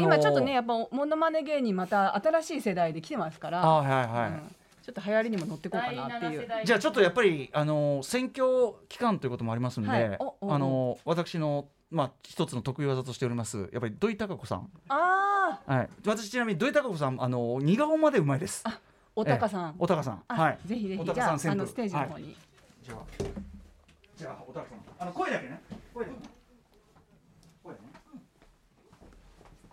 [0.00, 3.62] 今ちょっとねやっぱモノマネ芸人また新しい世代で来てますから。
[3.62, 4.56] あはいはい、うん。
[4.82, 6.48] ちょっと流行りにも乗ってこうかなっていう。
[6.64, 13.68] じゃあちょっとやっぱりあの選挙期間ということもありますんで、あの私のまあ一つの得意技としております。
[13.72, 18.64] やっぱり土井孝子さん、ああはい、私ちなみに土井孝子さんあの似顔までうまいです。
[19.14, 19.74] おたかさん。
[19.78, 20.22] おたかさん。
[20.28, 20.58] あはい。
[20.66, 22.36] ぜひぜおひじゃあのステージの方に。
[22.82, 22.98] じゃあ
[24.16, 24.78] じゃあおたかさん。
[24.98, 25.60] あの声だけね。
[25.92, 26.22] 声だけね。
[27.62, 27.86] 声だね。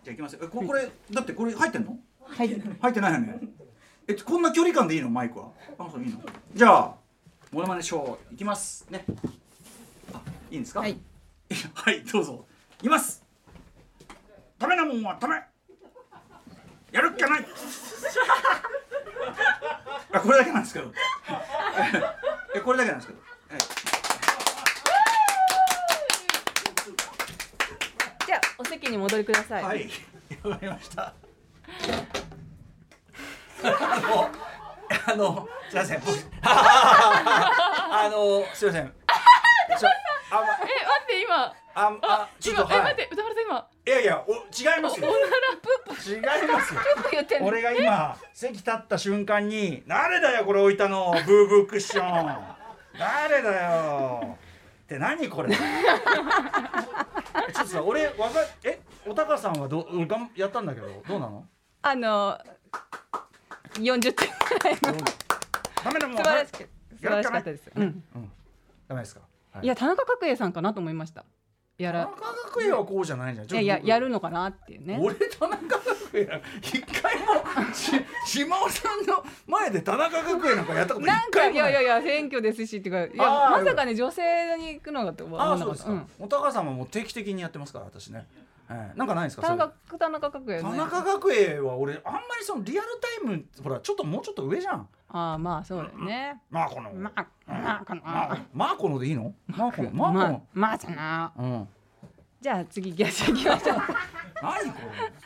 [0.03, 0.41] じゃあいきますよ。
[0.43, 1.97] えここれだってこれ入ってんの？
[2.25, 2.49] はい。
[2.81, 3.39] 入ってないよね。
[4.07, 5.09] えこんな距離感でいいの？
[5.09, 5.51] マイクは。
[5.79, 6.19] あそういいの。
[6.53, 6.95] じゃあ
[7.51, 8.85] モノマネショーいきます。
[8.89, 9.05] ね。
[10.13, 10.81] あいいんですか？
[10.81, 10.97] はい。
[11.73, 12.45] はいどうぞ。
[12.79, 13.23] いきます。
[14.59, 15.41] ダメなもんはダメ
[16.91, 17.45] やるっきゃない。
[20.11, 20.91] あこれだけなんですけど。
[22.55, 23.57] えこれだけなんですけどえ
[28.27, 29.63] じゃあお席に戻りください。
[29.63, 29.89] はい。
[30.43, 31.13] わかりました。
[33.63, 33.65] あ
[34.01, 34.29] の
[35.07, 36.01] あのすいません。
[36.05, 38.93] 僕あのすいません。
[39.79, 39.89] ちょ
[40.31, 40.63] あまえ待
[41.03, 41.45] って今。
[41.45, 42.77] ああちょっとはい。
[42.77, 43.67] 今え待って歌丸さん今。
[43.85, 44.35] いやいやお違
[44.79, 45.07] いますよ。
[45.07, 45.11] 違
[46.19, 46.79] いますよ。
[47.11, 47.47] 言ってんの。
[47.47, 52.37] 俺が今席立った瞬間に「誰だよこれ置いたのブーブークッション。
[52.99, 54.37] 誰だよ」
[54.85, 55.49] って何これ
[57.53, 61.45] ちょっとさ俺わかえおたかさんはどう俺がんやったんだけどどうなの？
[61.81, 62.37] あの
[63.73, 65.05] 40点ぐらいの。
[65.83, 66.67] ダメだもん素晴らしく素
[67.01, 68.03] 晴らしかったです、うん、
[68.87, 69.65] ダメですか、はい。
[69.65, 71.25] いや田中角栄さんかなと思いました
[71.77, 73.47] やら田中角栄はこうじゃないじゃん。
[73.47, 74.99] いやいややるるのかなっていうね。
[75.01, 75.81] 俺田中角
[76.13, 76.29] 栄
[76.61, 77.91] 一回もし
[78.27, 81.71] 島尾さんの前で田中角栄なんかやったこと一なんか回もない。
[81.71, 84.21] いやいやいや選挙ですしっていうかいやまさかね女性
[84.57, 86.25] に行くのかと思わああそうですか、なかったうん。
[86.25, 88.27] お高様も定期的にやってますから私ね、
[88.69, 89.43] ええなんかないですか？
[89.47, 90.61] 田中田中角栄ね。
[90.63, 92.87] 田中角栄は俺あんまりそのリアル
[93.23, 94.87] タイムほらちょっともうちょっと上じゃん。
[95.09, 96.41] ああまあそうだよね。
[96.49, 96.91] まあこの。
[96.91, 98.01] まあまあかな。
[98.01, 99.33] まあマーコのでいいの？
[99.47, 101.33] マーコのまあ の、まあじゃな。
[101.37, 101.67] うん。
[102.41, 103.77] じゃあ次ギャス行きましょう。
[104.41, 105.13] 何これ？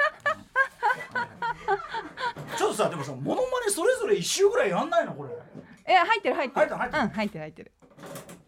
[2.57, 5.29] ちょっとさでもさモノマネそれぞれ一周ぐらいやんないのこれ。
[5.85, 6.67] え入ってる入ってる。
[6.75, 7.71] 入ってる入ってるうん入ってる入ってる。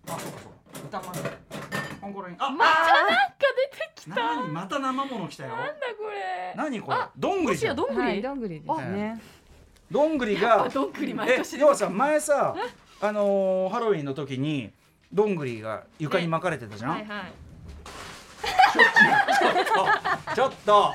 [0.07, 0.49] あそうかそ
[0.89, 0.99] うか。
[0.99, 1.19] 歌まで
[1.99, 3.13] コンコロにあまたなんか
[3.71, 4.15] 出てきた。
[4.15, 5.49] 何また生もの来たよ。
[5.55, 6.53] なんだこれ。
[6.55, 6.97] 何これ？
[6.97, 7.75] あどんぐりじゃん。
[7.75, 9.21] どんぐり、はいどんぐりですね。
[9.91, 12.55] どんぐりがどんぐり毎え年要はさ前さ
[13.01, 14.71] あのーハロウィンの時に
[15.11, 17.33] どんぐりが床に巻かれてたじゃん、はいはい。
[20.35, 20.93] ちょっと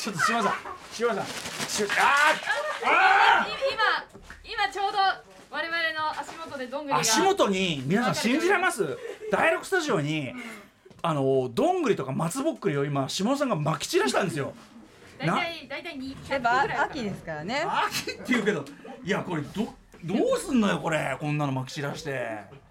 [0.00, 0.52] ちょっと島さん
[0.92, 3.46] 島さんしあーあ
[4.44, 4.98] 今今ちょうど
[5.50, 6.98] 我々の足元でどんぐりが。
[6.98, 8.96] ー足元に皆さん信じられます？
[9.30, 10.32] 第6スタジオに
[11.02, 14.52] あのどんぐりとか松ぼっくりを今島田さんが巻き散らしたんですよ。
[15.18, 17.64] 大体大体200やっぱ秋ですからね。
[17.66, 18.64] 秋って言うけど
[19.04, 19.64] いやこれど
[20.04, 22.68] どうすんのよこれこんなの巻き散らして。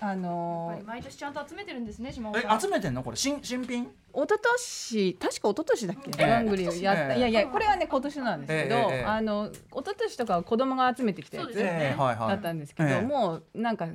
[0.00, 2.60] あのー毎年ちゃんと集めてるんですね島尾えさん。
[2.60, 3.04] 集めてんの？
[3.04, 3.84] これ新新品？
[3.84, 3.88] 一
[4.28, 6.26] 昨年確か一昨年だっけ、ええ。
[6.26, 7.18] どんぐりをやった、ええ。
[7.18, 11.78] いやいやこれはね今年なんですけど、ええええあの一昨年とかは子供が集めてきたやつそうですよね。
[11.92, 12.28] えーはいはい。
[12.30, 13.86] だったんですけど、ええもうなんか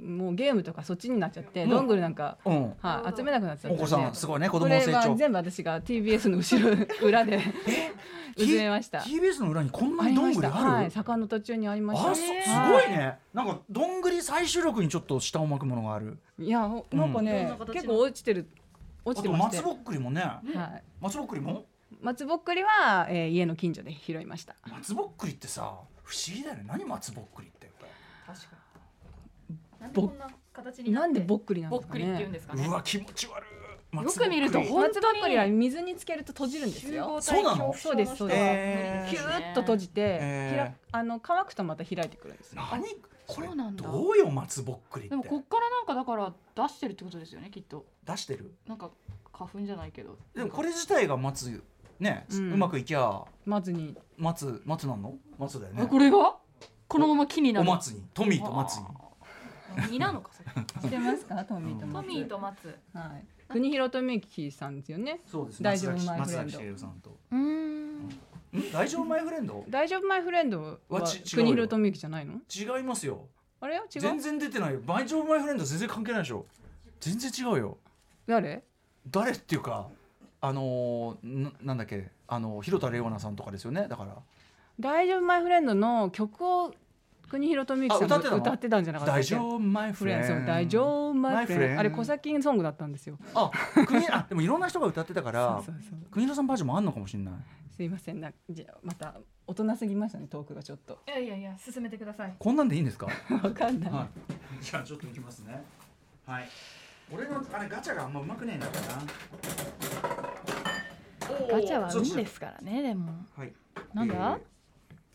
[0.00, 2.74] もうゲームとかそっちになっちゃって、うんどんぐりなんか、うん。
[2.80, 7.40] はい、集めなくなっちゃったんでお子さんすごいね子供これはの成長全部私が TBS の後ろ裏で
[8.38, 8.98] 集めました。
[8.98, 10.54] TBS の裏にこんなにどんぐりある？
[10.56, 12.14] はい坂の途中にありました。
[12.14, 13.18] すはごいね。
[13.32, 16.18] なんかどんぐり採取力にちょっと下を巻くものがある。
[16.38, 18.46] いやほなんかね、どん結構落ちてる
[19.06, 19.56] 落あちてまして。
[19.62, 20.20] と松ぼっくりもね。
[20.20, 21.64] はい、松ぼっくりも？
[22.02, 24.54] 松ぼっくりは、えー家の近所で拾いました。
[24.70, 25.62] 松ぼっくりってさ
[26.04, 26.64] 不思議だよね。
[26.66, 27.70] 何松ぼっくりって？
[28.26, 28.56] 確かに
[29.80, 32.38] なんでこんな形になってなんでぼっくりなんぼっですかくりって言うんね。
[32.38, 33.46] ですかねうわ気持ち悪い。
[33.92, 34.68] よく見ると松ぼっくり。
[34.68, 37.18] ほん松ぼっくりは水につけると閉じるんですよ。
[37.20, 38.16] そうなのそうです。
[38.16, 38.40] そうです。
[38.40, 39.10] えー。
[39.10, 40.50] キューッと閉じて、えー。
[40.50, 42.62] ひらあの乾くとまた開いてくるんですよ。
[42.70, 42.82] 何？
[43.26, 43.82] これそうなんだ。
[43.82, 45.10] どうよ松ぼっくりって。
[45.10, 47.84] でもこっからなんかだから出してるってことですよねきっと。
[48.04, 48.54] 出してる？
[48.66, 48.90] なんか
[49.32, 50.18] 花粉じゃないけど。
[50.34, 51.62] でもこれ自体が松
[51.98, 53.96] ね、ううんまくいきゃ松に。
[54.18, 55.14] 松松なんの？
[55.38, 55.82] 松だよね。
[55.82, 56.36] あこれが？
[56.88, 57.68] このまま木になる。
[57.68, 58.04] お松に。
[58.12, 58.84] トミーと松に
[59.90, 61.44] 実なのかそれ知ってますか？
[61.44, 62.78] トミーとト松ミーと松。
[62.94, 63.24] はい。
[63.48, 65.20] 国広富之さんですよね。
[65.24, 65.62] そうです。
[65.62, 66.78] 大丈夫マイフレンド。
[66.78, 67.16] さんと。
[67.30, 67.98] うーん。
[68.08, 68.10] ん。
[68.72, 69.64] 大丈夫マイフレンド？
[69.68, 71.02] 大丈夫マイフレンドは
[71.34, 72.34] 国広富之じゃないの？
[72.54, 73.26] 違いますよ。
[73.60, 73.84] あれよ？
[73.94, 74.80] 違全う然出てないよ。
[74.86, 76.46] 大丈夫マイフレンド全然関係ないでしょ。
[77.00, 77.78] 全然違うよ。
[78.26, 78.64] 誰？
[79.10, 79.88] 誰っていうか
[80.40, 82.10] あのーななんだっけ？
[82.28, 83.86] あの広田レオナさんとかですよね？
[83.88, 84.16] だから。
[84.78, 86.74] 大丈夫マイフレンドの曲を
[87.28, 88.36] 国広富之さんがあ歌ってたの？
[88.42, 89.58] 歌ってたんじゃなかった大丈夫？
[89.58, 91.14] マイフフレンドそう大丈夫？
[91.14, 93.18] マイフレン My friend ドあれ小崎ソングだったんですよ。
[93.34, 93.50] あ
[93.86, 95.98] 国あでもいろんな人が歌ってたから そうそうそう。
[96.10, 97.34] 国広さんバージョンもあんのかもしれない。
[97.74, 99.14] すいませんなじゃあまた
[99.46, 100.98] 大人すぎましたねトークがちょっと。
[101.06, 102.34] いやいやいや進めてください。
[102.38, 103.06] こんなんでいいんですか？
[103.42, 104.64] わかんない、はい。
[104.64, 105.62] じゃあちょっといきますね。
[106.26, 106.48] はい。
[107.12, 108.72] 俺のあれガチャがあんまうまくねえんだか
[111.28, 113.12] らガチャは運ですからねでも。
[113.36, 113.52] はい。
[113.94, 114.38] なんだ？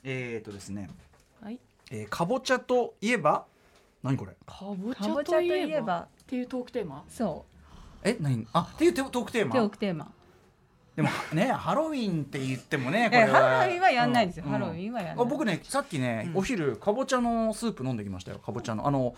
[0.04, 0.82] えー、えーっとですね。
[0.84, 0.92] はい
[1.92, 3.46] えー、かぼちゃといえば？
[4.02, 4.32] 何これ？
[4.48, 6.00] かぼちゃといえば。
[6.00, 7.04] っていうトークテーマ？
[7.08, 7.46] そ
[8.04, 8.48] え何？
[8.54, 10.12] あっていうトークテーうトーマクテーマ。
[10.96, 13.60] でもね ハロウィンって言ってもねこえれは。
[13.60, 14.52] ハロウィンはやんないですよ、うん。
[14.52, 15.26] ハロウィンはやんない。
[15.26, 16.38] あ僕ねさっきね、うん。
[16.40, 18.40] お昼かぼちゃのスープ飲んできましたよ。
[18.40, 18.88] かぼちゃの。
[18.88, 19.14] あの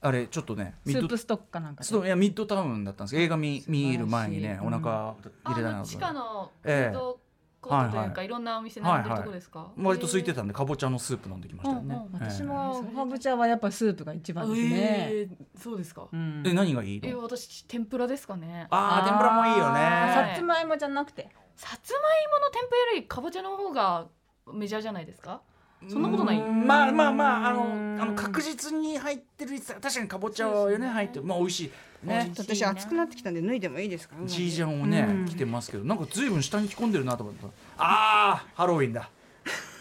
[0.00, 1.88] あれちょっとねミッドスープストックかなんかで。
[1.88, 5.14] そういやミッドタウンだったんですけど映画見見る前にねお腹
[5.44, 6.92] 入れたなあの地下のフえ。
[6.94, 9.72] えードコートというはいはいかいろんなお店並んでるとこですか？
[9.76, 12.22] 割と空いてたたんでかぼちゃのスープ飲んできましたよね、うんうん。
[12.22, 12.30] ええ。
[12.30, 14.68] 私もかぼちゃはやっぱスープが一番ですね、
[15.10, 16.06] えーそうですか。
[16.12, 16.42] うん。
[16.46, 18.66] え何がいいえの私天ぷらですかね。
[18.70, 19.80] あー天ぷらもいいよね。
[19.80, 21.28] はいさつまいもじゃなくて。
[21.56, 24.06] さつまいもの天ぷらよりかぼちゃの方が
[24.52, 25.42] メジャーじゃないですか？
[25.86, 26.40] そんなことない？
[26.40, 26.66] うん。
[26.66, 30.88] まあまあまああのうんあの確実に入ってる確かにかぼちゃはよね。
[30.88, 31.60] 入ってるまあ美味し
[32.04, 32.06] い。
[32.06, 32.32] ね。
[32.34, 35.26] ちょっと私熱くなってきたんで脱いでもいいですかジージャンをね、うん。
[35.26, 35.84] 着てますけど。
[35.84, 37.46] なんかずいぶん下に着込んでるなと思った。
[37.78, 39.08] あーハロウィンだ。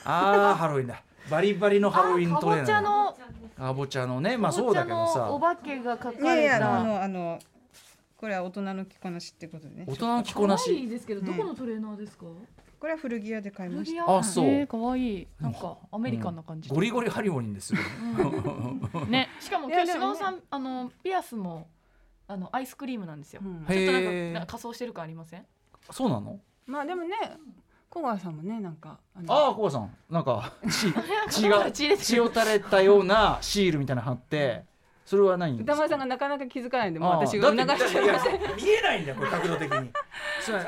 [0.05, 1.01] あーハロウィンだ。
[1.29, 3.17] バリバリのハロウィンかぼトレーナーちゃの
[3.57, 4.38] かぼちゃのね。
[4.38, 5.31] まあそうだけどさ。
[5.31, 7.39] お化けが描いかれやいやあたのあの
[8.15, 9.83] これは大人の着こなしってことでね。
[9.88, 12.25] 大人の着こな可愛いしですけどどこのトレーナーですか？
[12.79, 14.17] これは古着屋で買いました。
[14.17, 14.45] あそう。
[14.45, 15.21] えー、かわい。
[15.23, 17.79] いなんかアメリカンな感じ、ゴリゴリハリオリンですよ。
[18.95, 19.09] うん。
[19.09, 21.67] ねしかも今日島尾さんあのピアスも
[22.27, 23.53] あのアイスクリームなんですよ、うん。
[23.53, 25.45] ちょっとなんかへーなんか仮装してる感ありません？
[25.91, 26.39] そうなの？
[26.65, 27.15] まあでもね
[27.89, 29.95] 小川さんもねなんかあのああコバさん。
[30.09, 30.93] なんか血
[31.41, 34.65] 血が血を垂れたようなシールみたいなの貼って
[35.07, 39.89] それは何歌丸さんがなかなか気づかないんでもう私が促してま見えないんだよこれ角度的に。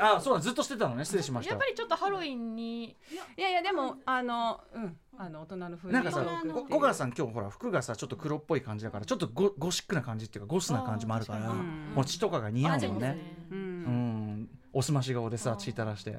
[0.00, 1.50] あ そうだずっとしてたのね失礼しました。
[1.50, 2.96] やっぱりちょっとハロウィンにい
[3.36, 6.24] やいやでもあのうんあの大人の風なんかさ
[6.70, 13.18] 小川さん今日ほら服がさちょっと黒っぽい感じだからちょっとゴゴシックな感じっていうかゴスな感じもあるからうんもう血とかが似合うもんね。
[13.50, 14.42] ううん。
[14.44, 14.48] ん。
[14.72, 16.16] おすまし顔でさ血垂らして、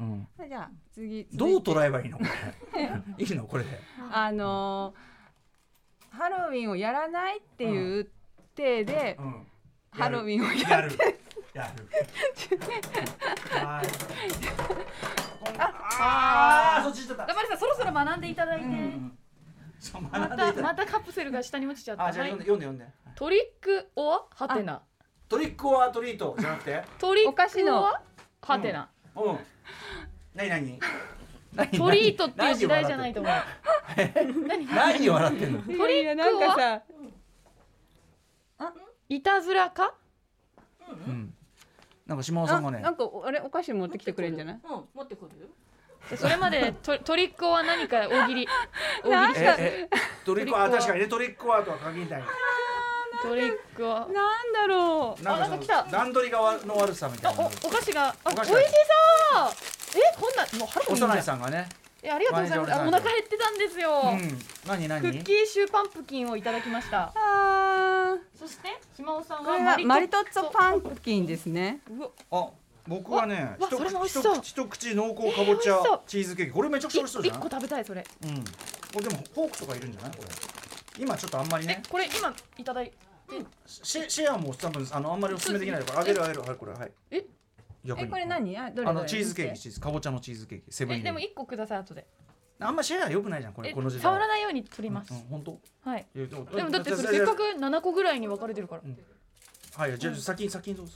[0.00, 2.24] うん、じゃあ次どう捉ええばいいのこ
[2.74, 3.22] れ。
[3.24, 3.80] いいのこれで。
[4.10, 5.11] あのー
[6.12, 8.10] ハロウィンをやらないっていう
[8.54, 9.46] 体で、うん。
[9.90, 10.90] ハロウィンをややる。
[11.54, 11.88] やる。
[13.50, 13.86] はい
[15.58, 18.66] ああそっち行っちゃっただまりさんそろそろ学んでいただいて、
[20.00, 24.82] またまたカプセルが下に落ちちゃったあじゃあはい読んで読んで読んでトリックオアハテナ
[25.28, 28.02] トリックオアトリートじゃなくてトリックオア
[28.40, 29.38] ハテナ、うん
[30.34, 30.80] 何何何
[31.76, 33.32] トリートっていう時代じゃないと思う。
[34.48, 35.10] 何何？
[35.10, 35.58] を笑ってんの？
[35.62, 36.82] トリックいやなんかさ
[39.08, 39.94] いたずらか？
[41.06, 41.34] うん。
[42.06, 42.80] なんか島尾さんがね。
[42.80, 44.60] なんかあれお菓子持ってきてくれるんじゃない？
[44.64, 48.48] うん持ってくるそれまでトトリックオア何か大喜利？
[49.04, 52.28] 大喜利ええトリックオア確かにねトリックオアとは限らない。
[53.22, 54.06] トリックオアな
[54.44, 55.22] んだろう。
[55.22, 55.84] なんかそのなんか来た。
[55.84, 57.44] 段取りがわの悪さみたあおいな。
[57.44, 58.76] お菓子があお菓子が美味し
[59.32, 61.10] そうえこんなもうハロウィンじゃん。
[61.10, 61.68] 幼いさんがね。
[62.02, 62.72] えありがとうございます。
[62.74, 64.38] あお腹減ってたんですよ、うん。
[64.66, 65.00] 何何？
[65.00, 67.12] クッキーシューパンプキンをいただきました。
[67.14, 68.38] あー。
[68.38, 71.80] そして島尾さんこれははマリマリトッツォパンプキンですね。
[71.90, 72.08] うわ。
[72.32, 72.48] あ
[72.88, 74.40] 僕はね一わそれも美味しそう。
[74.40, 76.52] 口一口濃厚かぼちゃえー美味しそうチーズケーキ。
[76.52, 78.04] これめちゃくちゃ美味しそうじゃない一個食べたいそれ。
[78.24, 78.44] うん。
[78.44, 78.44] こ
[78.96, 80.10] れでもフォークとかいるんじゃない？
[80.10, 80.28] これ。
[80.98, 82.92] 今ちょっとあんまりえねこれ今いただいて。
[83.66, 86.00] シェシェアも多分あのあんまりおすすめできないから。
[86.00, 86.40] あげるあげる。
[86.42, 86.90] はいこれはい。
[87.12, 87.24] え
[87.84, 88.56] えこれ何？
[88.58, 91.20] あどれあのチーズケーキチーズかぼちゃのチーズケーキセブンえイレブン。
[91.20, 92.06] でも一個ください後で。
[92.60, 95.58] あんまシェア良くないじゃんこれえこの時代触らないように取ります、うん本当？
[95.84, 96.06] はい。
[96.14, 98.82] でもだってそれせっかく7個ぐらいに分かれてるから、
[99.76, 100.92] はいじゃあ先に先にどうぞ。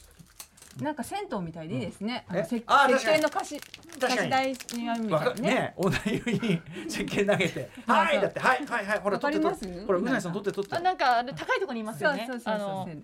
[0.81, 2.37] なんか銭湯みたいでいいですね、うん。
[2.37, 3.61] あの石鹸の貸し
[3.99, 5.41] 貸し台にあるみたいなね。
[5.41, 7.71] ねお題に石鹸投げて。
[7.87, 8.41] はいだって。
[8.41, 8.99] はいはいはい。
[9.01, 9.61] ほら取ってります？
[9.63, 10.77] 取ってほらうなぎさん取って取って。
[10.77, 12.27] あなんかあの高いところにいますよね。
[12.29, 13.03] そうそうそうあのそう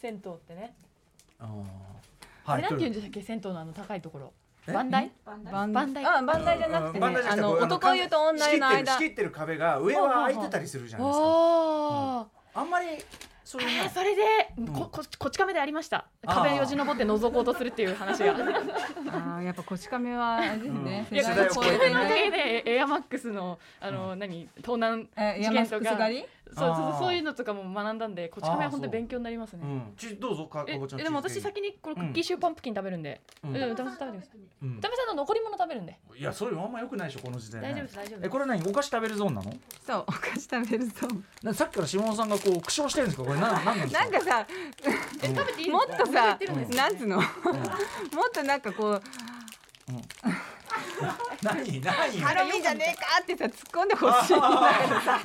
[0.00, 0.74] 銭湯ってね、
[1.38, 1.48] あー
[2.44, 3.22] あれなんて言うんとでしたっけ？
[3.22, 4.32] 銭湯のあの高いところ。
[4.66, 6.04] バンバンダイ。
[6.04, 7.00] あバンダイじゃなくてね。
[7.00, 7.68] バンダイじゃあのなくて。
[7.68, 8.92] こう男湯と女湯の間。
[8.92, 11.24] 仕切ってる仕切ってる壁が上は開いてたりするじゃないですか。
[11.24, 12.86] ああんまり
[13.44, 14.22] そういうー、えねー、それで、
[14.72, 16.06] こここっち亀でありました。
[16.24, 18.30] 壁よじ登って覗こうとするっていう話が。
[19.10, 24.48] あーやっぱこち亀はあれですね、うんいやこれのおかげでエアマックスのあの、何？
[24.62, 25.84] 盗難え事件とか。
[25.84, 26.26] 山狩り？
[26.54, 29.60] そうそうそうそういうのとかも学んだんでこち亀は本当に勉強になりますね。
[29.62, 29.66] う。
[29.66, 29.92] ん。
[29.96, 31.60] ちどうぞかかえぼちゃのえでもチーズケーキ。
[31.60, 34.08] 私先にこれクッキーシューパンプキン食べるんで、ううんん、うん、食べてください
[34.62, 34.76] うん。
[34.78, 35.98] 歌目さんの残り物食べるんで。
[36.16, 37.68] いやそれあんま良くないでしょこの時代ね。
[37.68, 38.26] 大丈夫です大丈夫です。
[38.26, 38.62] えこれ何？
[38.68, 39.54] お菓子食べるゾーンなの？
[39.86, 41.08] そうお菓子食べると
[41.42, 43.24] なさっきから下尾さんがこう苦笑してるんですか？
[43.24, 44.00] これなんなんなんですか？
[44.04, 44.46] なんかさ
[45.22, 46.38] え食べていいもっとさ
[46.74, 47.16] なんつうの？
[47.18, 47.26] もっ
[48.32, 49.02] となんかこう
[51.42, 52.20] 何何？
[52.20, 54.36] ハロウィンじゃねえかってさ突っ込んでほしい。
[54.36, 55.20] んだけどさ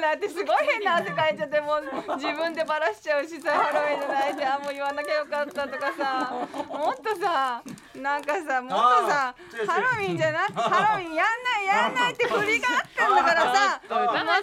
[0.00, 6.30] だってすごい変な汗かいちゃってもう自分でバラしちゃうしさハロウィンじゃないしあもう言わなきゃよかったとかさ
[6.68, 7.62] もっとさ
[7.94, 8.76] なんかさもっと
[9.08, 9.34] さ
[9.66, 13.80] ハロウィンじゃなくハロウィンやんないやんないって振りがあったんだからさ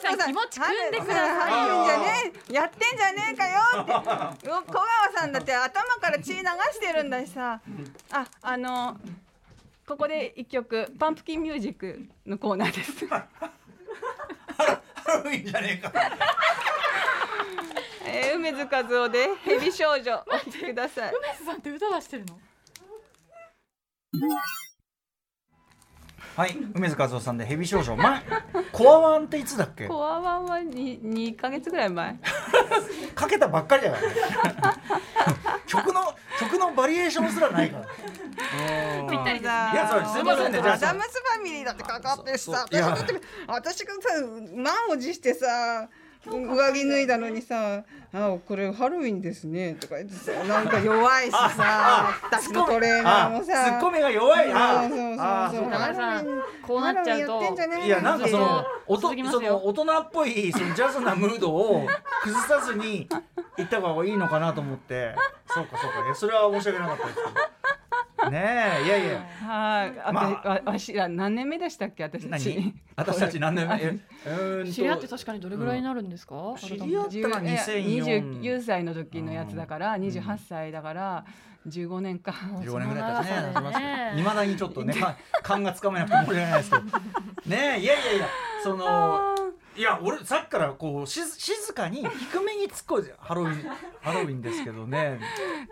[0.01, 6.43] ちょっと気持ち組んでくださいよハロウィンじゃねえやってんじゃねえかよってよ小川さんだって頭から血流し
[6.80, 7.60] てるんだしさ
[8.12, 8.81] ああの
[9.88, 13.08] ここで一曲パンプキンミュージックのコーナーです。
[13.08, 13.28] ハ
[15.08, 15.91] ロウィンじゃねえか。
[18.06, 20.17] えー梅津和夫でヘビ少女お聴
[20.52, 21.13] きください。
[21.13, 22.39] 梅津さんって歌出してるの？
[26.36, 27.96] はい梅津和夫さんでヘビ少女。
[27.96, 28.22] 前
[28.72, 29.88] コアワンっていつだっけ？
[29.88, 32.17] コアワンはに二ヶ月ぐらい前。
[33.13, 34.02] かけたばっかりだよね。
[35.67, 37.86] 曲の曲のバリエーションすらないから
[39.10, 39.72] ぴったりですね。
[39.74, 40.62] いやそうすいませんね。
[40.62, 42.66] じゃあアダムスファミリーだってかかってさ。
[42.70, 44.00] 私だって私がさ
[44.56, 45.90] 満を持してさ
[46.24, 47.84] 上着脱いだのにさ
[48.14, 54.52] 「あこれハロウィンですね」とか言ってさなんか弱いしさ私のトレーナーもあツさッコミが弱い。
[54.54, 55.26] あそうそうそうそう。
[55.26, 55.68] あそうか。
[55.68, 56.26] 歌前さん
[56.68, 57.42] こうなっちゃうと
[57.84, 59.10] いやなんかその大人
[60.00, 61.88] っぽいそのジャズなムードを
[62.22, 63.08] 崩さずに
[63.58, 65.16] 行った方がいいのかなと思って。
[65.48, 66.06] そうかそうか。
[66.06, 67.30] いやそれは申し訳なかったですけど
[68.29, 69.25] ねえいやいや。
[69.47, 69.99] はい。
[70.03, 72.55] あまわわしら何年目でしたっけ私たち。
[72.55, 72.73] 何？
[72.95, 73.75] 私たち何年目？
[73.75, 74.71] えうーんと。
[74.73, 81.25] 知り合って確かにどれぐらいになるんですか、知り合ったら2004 29歳の時のやつだから28歳だから
[81.67, 83.29] 15年か15年ぐらい経
[83.73, 84.13] ちね。
[84.19, 86.84] いまだにちょっとねか勘がつかめなくて申し訳ないですけど。
[86.84, 88.27] ねえいやいやいや
[88.63, 89.36] その
[89.82, 93.04] いや俺さっきからこうしず静かに低めに突っ込ん。
[93.04, 93.67] でハロウィン
[94.00, 95.20] ハロウィンですけどね。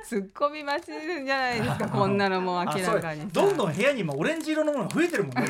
[0.04, 3.28] 突っ込み待ちじゃないですかこんなのもう明らかに。
[3.28, 5.46] どんどん部屋に今オレンジ色のものが増えてるもんね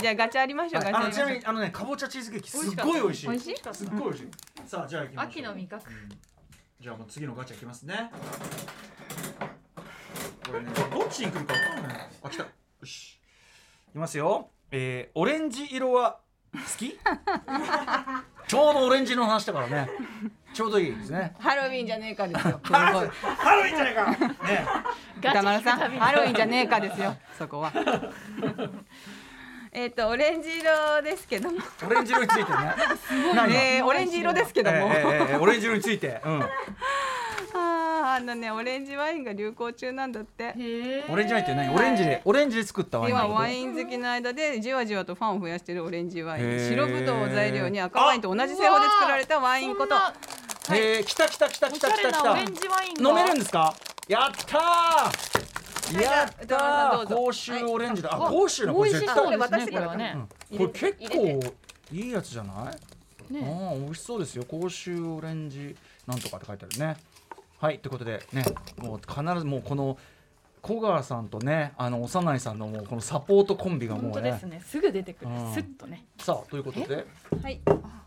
[0.00, 3.28] じゃあガチャありましょうガチャあのちなみにあのねかぼちゃチーズケーキすっごい美味しい。
[3.28, 3.56] 美味しい？
[3.72, 4.28] すっごい美味しい。
[4.66, 5.30] さあじゃあ行きましょう。
[5.30, 5.90] 秋の味覚。
[6.80, 8.10] じゃあもう次のガチャいきますね。
[10.48, 12.08] これねどっちに来るか分かんない。
[12.24, 12.42] あ来た。
[12.42, 12.48] よ
[12.82, 13.20] し。
[13.90, 14.50] いきますよ。
[14.72, 16.18] えー、オレンジ色は
[16.52, 16.98] 好き？
[18.48, 19.88] ちょうどオレンジの話だからね。
[20.52, 21.34] ちょうどいいですね。
[21.38, 22.60] ハロウィンじゃねえかですよ。
[22.64, 24.10] ハロウィンじゃないか。
[24.10, 24.66] ね。
[25.18, 27.16] 歌丸さんハロウィンじゃねえかですよ。
[27.38, 27.72] そこは。
[29.72, 31.58] えっとオレンジ色ですけども。
[31.86, 32.74] オレンジ色についてね。
[33.36, 40.54] 何えー、オレンジ色ですけども、えーえーえーオレンジ色について、うん、あーあのねオレンジワインが流行中なんだって。
[41.08, 41.74] オレンジワインって何？
[41.74, 46.68] オレンジでオレンジで作ったワイン今のワイン好きの間でじわじわとファンを増やしているオレンジワイン。
[46.68, 49.94] 白ぶどうを材料に赤ワインと同じ製法で作られたワインこと。
[50.62, 51.88] そんなへえ来た来た来たお来した。
[51.88, 53.10] ゃれなオ来た来たレンジワインが。
[53.10, 53.74] 飲めるんですか？
[54.08, 56.02] やったー！
[56.02, 57.14] やったー！
[57.14, 58.14] 甲州オレンジだ。
[58.14, 58.34] あはい。
[58.34, 60.16] 甲州のこれ美味し絶対これ渡してからね。
[60.52, 60.58] うん。
[60.58, 61.40] これ結構
[61.92, 62.54] いいやつじゃない？
[62.56, 62.70] あ
[63.32, 63.70] ね。
[63.72, 64.44] あ美味しそうですよ。
[64.44, 65.74] 甲州オレンジ
[66.06, 66.96] なんとかって書いてあるね
[67.60, 68.42] はいということでね
[68.78, 69.98] もう必ずもうこの
[70.62, 74.10] 小川さんとねあの幼いさんのもうこのサポートコンビがもうね。
[74.12, 74.62] 本当ですね。
[74.64, 75.30] すぐ出てくる。
[75.30, 75.52] うん。
[75.52, 76.06] スッとね。
[76.18, 77.06] さあということで。
[77.42, 77.60] はい。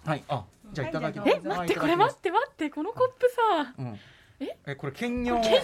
[0.06, 1.30] はいあじゃあいただきます。
[1.30, 3.74] え待ってこれ待って待ってこのコップさ。
[3.78, 4.00] うん。
[4.40, 4.58] え？
[4.66, 5.40] えこれ兼用。
[5.40, 5.62] 兼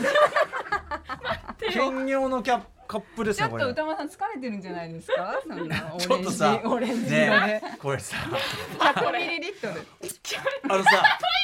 [2.08, 2.30] 用。
[2.30, 3.64] のキャカップですちょっとれ。
[3.66, 5.42] 歌間さん疲れてるんじゃないですか？
[5.48, 8.18] そんなオ ちょレンジっとさオレンジ色で、ねこれさ。
[8.80, 9.74] 100ミリリットル。
[10.74, 10.90] あのさ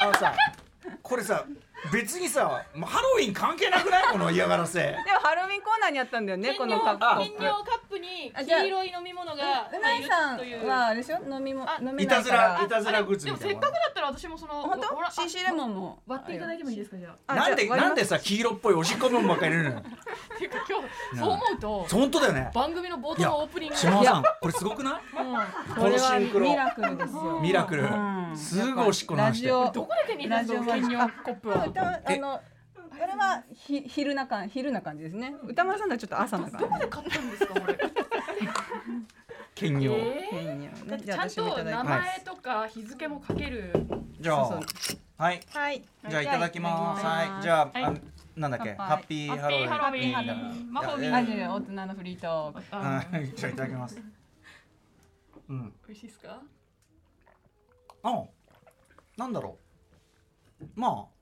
[0.02, 0.34] あのさ
[1.02, 1.46] これさ
[1.92, 4.04] 別にさハロウィン関係なくない？
[4.12, 4.80] この嫌がらせ。
[4.82, 7.00] でもハロウィンコーナーにあったんだよねこのカップ。
[7.00, 11.18] カップに黄色い飲み物がうないさんというはあれでしょ？
[11.30, 17.34] 飲みもあ飲めいたずららいたずらグッズでもみたいなせっかくだったら私もその本ほら当 CC レモンも割っていただいてもいいですかじゃあ。
[17.34, 19.84] あなんでなんでさ黄色っぽいおしっこ分ばっかり入れるのっ
[20.38, 20.80] ていうか今
[21.14, 22.52] 日そう思うと本当だよね。
[22.54, 25.02] 番組の冒頭のオープニング島尾さんこれすごくない？
[25.14, 26.46] これはこのシンクロ。
[26.50, 27.40] ミラクルですよ。
[27.42, 27.84] ミラクル。
[27.84, 28.32] うん。
[28.36, 32.42] すぐおしっこの話してラジオどこで手に入れたんですかラジオ兼用コップは歌あの
[32.90, 35.36] これはひ昼な感昼な感じですね。
[35.44, 36.66] 歌丸さんのはちょっと朝な感じ。
[36.66, 37.78] どこで買ったんですかこれ？
[39.56, 43.74] 兼用ちゃんと名前とか日付も書ける。
[44.20, 44.60] じゃあ
[45.18, 45.42] はい。
[45.54, 45.82] はい。
[46.10, 47.06] じゃあいただきます。
[47.06, 47.40] ははい。
[47.40, 47.94] いじゃあ
[48.36, 48.76] なんだっけ？
[48.76, 49.70] ハッピーハロウィン。
[49.70, 50.52] ハッピーハロウィン。
[50.52, 51.18] いいなマホミいや。
[51.18, 52.64] あじゃあ大人のフリートーク。
[52.72, 52.78] あ
[53.12, 53.32] はい。
[53.36, 54.02] じゃあいただきます。
[55.50, 55.74] うん。
[55.88, 56.42] 美味しいですか？
[58.04, 58.24] あ。
[59.18, 59.58] なんだろ
[60.62, 60.66] う。
[60.76, 61.15] まあ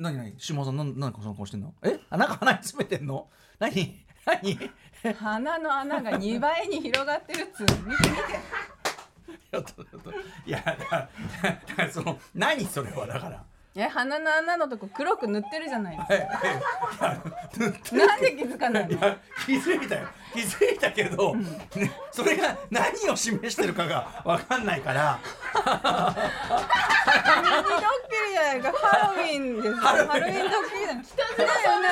[0.00, 0.34] 何何？
[0.38, 1.74] 島尾さんなんなんかその顔してんの？
[1.82, 2.00] え？
[2.08, 3.28] あなんか鼻に詰めてんの？
[3.58, 4.02] 何？
[4.24, 4.58] 何？
[5.14, 8.02] 鼻の穴が2倍に広がってるっつ見て見て。
[9.52, 10.10] ちょっとちょっと
[10.46, 11.10] いやだから
[11.42, 13.06] だからその何それは？
[13.06, 13.44] だから
[13.76, 16.08] え鼻の穴のとこ黒く塗ってるじゃないです
[16.98, 17.22] か。
[17.96, 18.98] なんで気づかないの？
[19.46, 20.08] 気づいたよ。
[20.34, 21.52] 気づいたけど、ね、
[22.10, 25.20] それが何を示してるかが分かんないから。
[25.54, 26.20] ドッキ
[28.26, 28.72] リじゃないか。
[28.72, 29.68] ハロウィンです。
[29.68, 31.04] よハロウィンドッキリだね。
[31.38, 31.88] えうな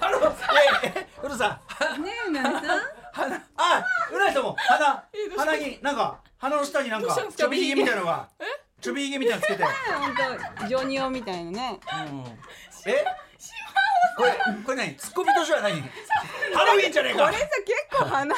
[0.00, 1.60] あのええうるさ
[1.98, 2.02] ん。
[2.04, 2.62] ねえうなさん。
[3.12, 5.04] 鼻あうないさんも鼻
[5.36, 7.16] 鼻になんか鼻の下になんか？
[7.36, 8.28] ちょびひげみたいなのが
[8.80, 9.72] ちょびひげみたいなのつけて、本
[10.60, 11.80] 当ジョニオみたいなね。
[12.10, 12.20] うん、
[12.90, 13.04] え？
[14.16, 14.32] これ
[14.64, 14.96] これ何？
[14.96, 15.80] ツッコミとしては何？
[15.80, 17.26] ハロウィンじゃねえか。
[17.26, 18.34] これさ結構鼻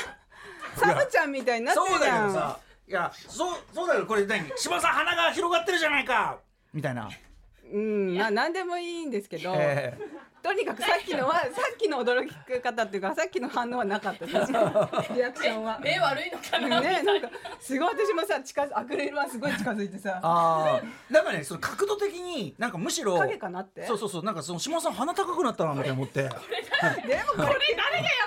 [0.76, 4.50] サブちゃんみたいになってそうだるじゃんけどさいやそうそうだよこれ何？
[4.56, 6.38] 島さん鼻が広がってるじゃないか。
[6.72, 7.10] みたいな、
[7.72, 9.98] うんまあ何でもいいんですけど、え
[10.42, 14.52] とにかくさっきのはさっきの驚き方っていうかさっきの反応はなかったです。
[15.14, 15.78] リアクションは。
[15.82, 16.80] 目悪いのかな？
[16.80, 17.14] ねな。
[17.14, 17.28] んか
[17.60, 20.18] すごい私もさ近づアクリルはすごい近づいてさ。
[20.22, 23.86] ああなんかねその角度的になんかむしろ影かなって？
[23.86, 26.22] そうそうそうなんかその島さん鼻高くなったなみたいな思って。
[26.22, 26.46] でもこれ
[27.06, 27.56] 誰がや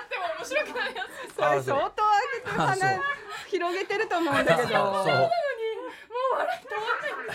[0.04, 1.34] っても面白くないやつ。
[1.34, 3.02] それ相当上げてあ鼻そう。
[3.50, 4.68] 広げてると思うんだけど。
[4.68, 5.30] そうもう
[6.32, 6.82] 笑って終わ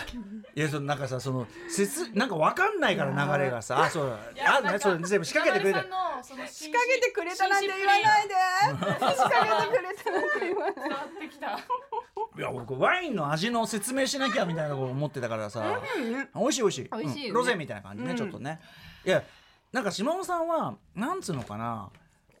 [0.02, 0.20] ってる
[0.54, 3.82] いやそのなんかさその説なんかわかんないから流れがさ。
[3.82, 4.58] あそうだ。
[4.58, 5.88] あねそれ全部仕掛けてくれて
[6.50, 8.34] 仕掛けてくれたなんて言わないで。
[9.14, 10.74] 仕掛けてくれたなんて言わない。
[10.74, 11.46] 伝わってきた。
[12.38, 15.80] いや僕ワインの味の説明しなきゃみたいなこと思ってたからさ。
[16.34, 16.88] 美味しい美味しい。
[16.90, 18.16] 美味しいうんロゼみたいな感じね、うん。
[18.16, 18.60] ちょっとね。
[19.04, 19.22] いや
[19.72, 21.90] なんか島尾さんはなんつうのかな。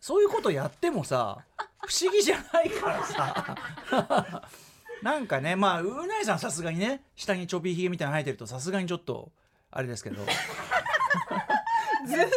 [0.00, 1.44] そういうことやってもさ
[1.86, 4.42] 不思議じゃないからさ
[5.02, 9.32] なんかねまあうないさんさすがにね下にちょびひげみたいなの生えてるとさすがにちょっと
[9.70, 10.16] あれですけど。
[12.06, 12.30] ずっとさ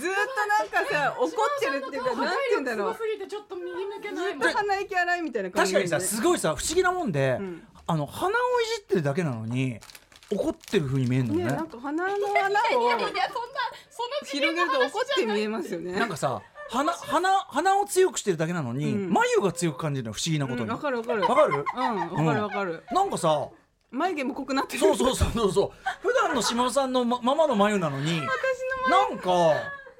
[0.00, 1.30] ずっとなんかさ怒っ
[1.60, 2.96] てるっていうかなんて言うんだろう。
[3.28, 4.40] ちょっと右抜けないもん。
[4.40, 7.62] ずっと鼻息荒いみたいな感じ確かにさすごいさ不思議なもんで、ん。
[7.86, 8.34] あの鼻をい
[8.78, 9.78] じってるだけなのに
[10.30, 11.44] 怒ってる風に見えるのね。
[11.44, 12.18] ねなんか鼻の穴を
[14.24, 15.92] 広げると怒って見えますよね。
[15.92, 16.42] なんかさ
[16.72, 19.12] 鼻鼻鼻を強くしてるだけなのに、うん。
[19.12, 21.22] 眉が強く感じるの不思議なことに、うんわかるわかる。
[21.22, 21.64] わかる？
[21.76, 22.82] うんわかるわかる。
[22.90, 23.48] なんかさ
[23.90, 24.78] 眉毛も濃くなってる。
[24.80, 25.70] そうそうそうそうそう。
[26.00, 28.20] 普段の島尾さんのまままの眉なのに
[28.90, 29.30] なんか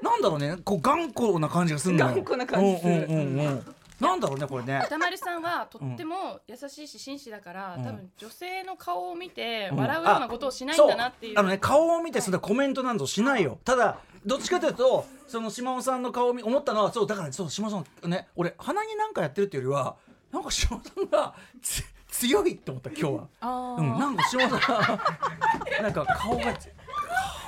[0.02, 2.10] なんだろうねこう頑固な感じがするんだよ。
[2.14, 2.92] 頑固な感じする。
[2.92, 3.64] うんうんうんうん
[4.02, 4.82] なんだろうねこれね。
[4.84, 7.84] 歌丸さんはとっても優しいし紳士だから、うん。
[7.84, 9.78] 多分女性の顔を見てうん。
[9.78, 11.34] 笑うようなことをしないんだなっていう。
[11.34, 11.40] そう。
[11.40, 13.58] あのね顔を見てそんなコメントなんぞしないよ。
[13.64, 19.96] ただどっちかというとその島尾さんの顔を見思ったのはそうだからそう島尾さんね俺鼻になんかやってるっていうよりは
[20.32, 23.28] なんか島尾さんがつ強いって思った今日は。
[23.40, 26.54] あうんなんか島尾さんなんか顔が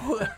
[0.01, 0.37] 顔が。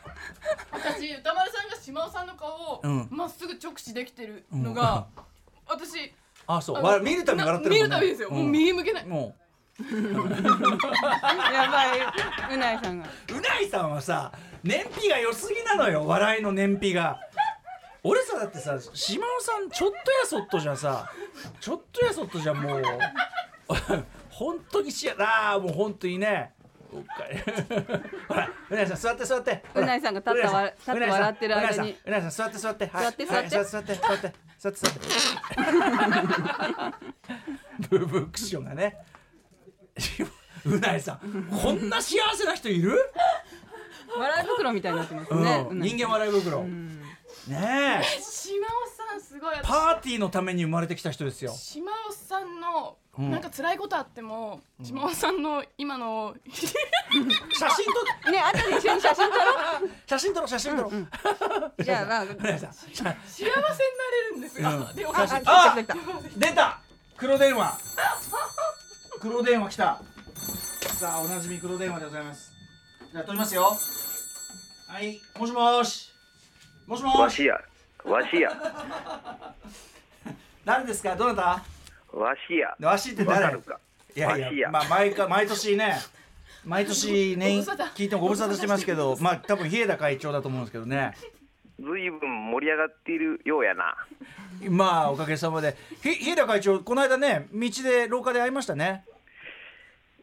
[0.71, 3.09] 私歌丸さんが島尾さんの顔をうん。
[3.11, 5.07] まっすぐ直視できてるのが、
[5.69, 6.13] 私。
[6.47, 6.83] あそう。
[6.83, 7.83] わ見るたびに笑ってるもんね。
[7.83, 9.07] 見るたびですよ、もう右向けない。
[9.07, 9.35] も
[9.83, 12.55] やばい。
[12.55, 13.07] うないさんが。
[13.07, 16.07] ううないさんはさ燃費が良すぎなのよ。
[16.07, 17.21] 笑いの燃費が。
[18.03, 21.11] 俺さだってさ島尾さんちょっとやそっとじゃさ。
[21.61, 22.83] ちょっとやそっとじゃもう。
[24.31, 26.53] 本当にしやああもう本当にね
[26.97, 27.43] おっかい
[28.29, 29.63] ほらうないさん座って座って。
[29.75, 31.97] うないさんが立ったわ立って笑ってる間に。
[32.05, 32.87] うないさん座って座って。
[32.87, 33.05] はい。
[33.05, 34.33] 座ってはい座って座って座って。
[34.59, 35.01] 座って座って。
[37.91, 38.97] ブーブークッションがね。
[40.65, 41.19] うないさん
[41.63, 42.99] こんな幸せな人いる？
[44.19, 45.45] 笑い袋みたいになってますうん。
[45.45, 47.01] ね、人間笑い袋、ん。
[47.47, 48.71] ねえ島尾
[49.11, 49.57] さんすごい。
[49.57, 51.53] 私パーティーのために生まれてきた人ですよ。
[51.53, 53.31] 島尾さんのうん。
[53.31, 57.85] なんか辛いことあっても、島尾さんの今の 写真
[58.25, 59.45] 撮ね後で一緒に写真撮ろ
[60.07, 61.09] 写真撮ろう写真撮ろう、う
[61.83, 62.25] じゃあまあ。
[62.25, 62.63] 幸せ
[63.03, 64.69] になれるんですよ。
[64.71, 64.95] うん。
[64.95, 65.75] でおあ写真あ
[66.37, 66.79] 出た。
[67.17, 67.79] 黒電話。
[69.21, 69.99] 黒電話来た。
[70.99, 72.53] さあおなじみ黒電話でございます。
[73.13, 73.77] じゃあ撮りますよ。
[74.89, 76.13] はいもしもーし。
[76.87, 77.21] もしもーし。
[77.21, 77.61] わしや、
[78.05, 78.53] わしや、
[80.65, 81.17] 誰ですか？
[81.17, 81.76] どなた？
[82.19, 82.75] わしや。
[82.81, 83.57] わしって誰？
[83.57, 85.97] いやいややまあ毎回毎年ね
[86.65, 87.61] 毎年年
[87.95, 91.13] 聞いてもご無沙汰してますけどまあ多分日枝会長だと思うんですけどね
[91.79, 93.95] ずいぶん盛り上がっているようやな。
[94.71, 99.05] まあおかげさまでひ日枝会長この間ね道で廊下で会いましたね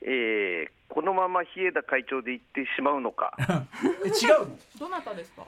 [0.01, 3.37] えー、このまま日枝会長で行ってしまうのか。
[4.03, 4.59] え違うの？
[4.79, 5.43] どなたですか？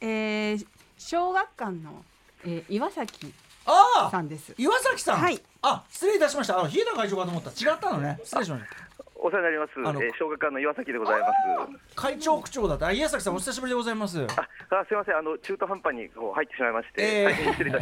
[0.00, 2.02] えー、小学館の、
[2.44, 3.32] えー、岩崎
[4.10, 8.90] さんです岩崎さん、はいあ失礼いたしましたあの日枝会長かと思った違ったのね失礼しました
[9.22, 9.72] お世話になります。
[9.76, 11.94] あのえー、小学館の岩崎でございます。
[11.94, 15.16] 会長区長だったあ岩崎さんお久しぶりでございますあ、あすみません。
[15.16, 17.28] あの中途半端にこう入ってしまいまして、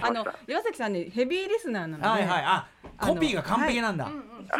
[0.02, 0.26] あの。
[0.48, 2.66] 岩崎さんねヘビーリスナーなので、はいはいあ
[2.98, 4.10] コピーが完璧なんだ。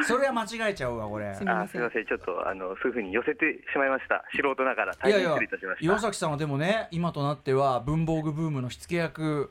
[0.07, 2.07] それは間違えちゃうわこれすみませんあすみません。
[2.07, 4.23] ちょっとあのそういうふうに寄せてしまいました。
[4.31, 5.85] 素人ながらいたしました。
[5.85, 9.51] 岩崎さんはでもね今となっては文房具ブームの火付け役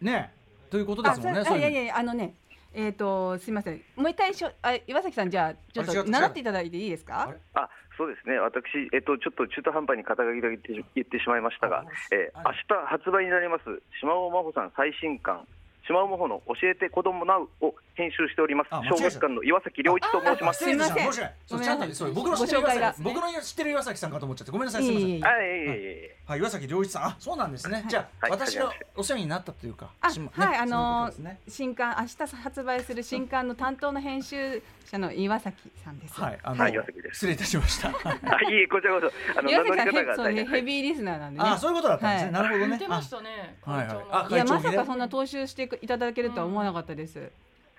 [0.00, 0.32] ね
[0.70, 2.34] ということであすもんねいやいやあのね
[2.74, 3.82] えっ、とすみません。
[3.96, 7.38] もう一回しょあ岩崎さんじゃあちょっと習っていただいていいですあかれ？
[7.54, 8.62] あそうですね、私、
[8.94, 13.64] えっと、ちょっと中途半端に肩書きだけ言って言ってしまいましたが、えー、明日発売になります、
[13.98, 15.42] 島尾真帆さん最新刊、
[15.84, 20.64] 島尾真帆の教えて子供なうを編集しております小学館の岩崎良一と申します。
[20.64, 26.28] すいません僕の知ってる岩崎僕の知ってる岩崎さんかと思っちゃってごめんなさいすみません。
[26.28, 27.84] はい、岩崎良一さん、あ、そうなんですね。
[27.88, 29.90] じゃあ、はい私がお世話になったというか。
[30.00, 31.10] はい、ねあの
[31.48, 36.20] 新刊明日発売する新刊の担当の編集者の岩崎さんです。
[36.20, 37.88] はい、あの、はい岩崎です失礼いたしました。
[37.90, 40.34] あ、いえ、こちらこそ、あの、岩崎さん。
[40.34, 41.48] ヘビーリスナーなんでね。
[41.48, 42.32] あ、そういうことだったんですね。
[42.32, 42.72] はいなるほどね。
[42.74, 43.56] 似てましたね。
[43.64, 47.30] あはいはい会長もあいやまさかそんな踏襲していただけるとは思わなかったです。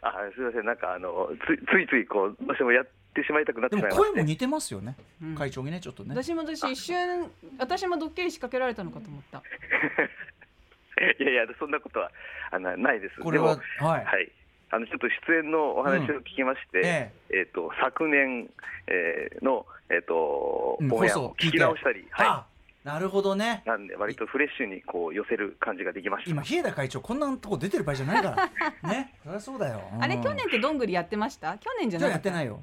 [0.02, 4.08] あ、すみません、なんか、あの、ついついつい、こう、どうしてもやってしまいたくなってでしまいまして。
[4.08, 4.96] も声も似てますよね。
[5.22, 6.16] うん会長にね、ちょっとね。
[6.16, 9.44] 私も私一瞬私もドッキリ仕掛けられたのかと思った。
[11.20, 12.12] いやいや、そんなことは、
[12.52, 13.20] あの、ないです。
[13.22, 14.32] これははいはい。
[14.72, 18.50] あの、ちょっと出演のお話を聞きまして、うんええっ、と、昨年、
[18.88, 22.49] えーの、えっ、と、うんオンエアを聞き直したり、はい。
[22.86, 23.64] あ、なるほどね。
[23.66, 26.32] なんで、割とフレッシュにこう寄せる感じができました。
[26.32, 28.50] 今、日枝会長、こんなとこ出てる場合じゃないから。
[28.90, 29.82] ね、そりゃそうだよ。
[29.94, 31.58] うんあれ去年ってどんぐりやってました？
[31.58, 32.14] 去年じゃなかった？
[32.16, 32.60] やってないよ。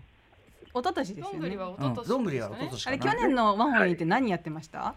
[0.75, 1.33] 一昨年ですよね。
[1.33, 3.13] どんぐりは一うん、昨年どんぐりはでしたね一昨年かな。
[3.13, 4.95] あれ去年のワンホリンって何やってました？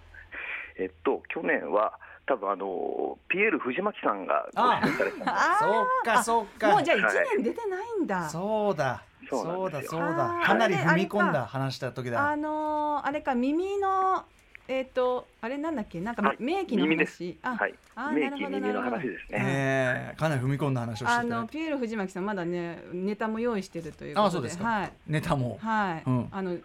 [0.77, 1.93] えっと、去年は、
[2.25, 6.69] 多分あの、ピエール藤巻さんがごあ出演されてたんでそうか、そうか。
[6.71, 7.03] もうじゃあ一
[7.35, 8.29] 年出てないんだ。
[8.29, 9.03] そうだ。
[9.29, 10.39] そそううだ、そうだ。
[10.43, 12.29] かなり踏み込んだ話した時だ。
[12.29, 14.23] あのー、あれか耳の
[14.69, 15.99] えっ、とあれなんだっけ？
[15.99, 17.37] なんかはい名機の話？
[17.41, 18.11] あ、はいあ。
[18.11, 19.39] 名なるほど機耳の話ですね。
[19.41, 24.27] ええかなり踏み込んだ話をしてあのピエール藤巻さんまだねネタも用意してるということで。
[24.27, 25.57] あそうですかはいネタも。
[25.61, 26.03] はい。
[26.05, 26.57] うんあの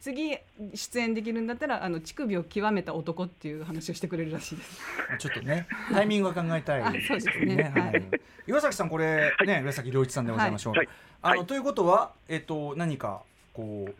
[0.00, 0.38] 次
[0.74, 4.80] 出演できるんだったらあの乳首を極めた男っていう話をしてくれるらしいです。
[5.18, 6.80] ちょっとね、タイミングは考えたい。
[6.82, 8.04] あ そうですねははいい。
[8.46, 10.74] 岩崎さん、これ、ね、岩崎良一さんでございましょう。
[10.74, 10.88] はい
[11.20, 13.94] あの、はいということは、えっと、何か、こう。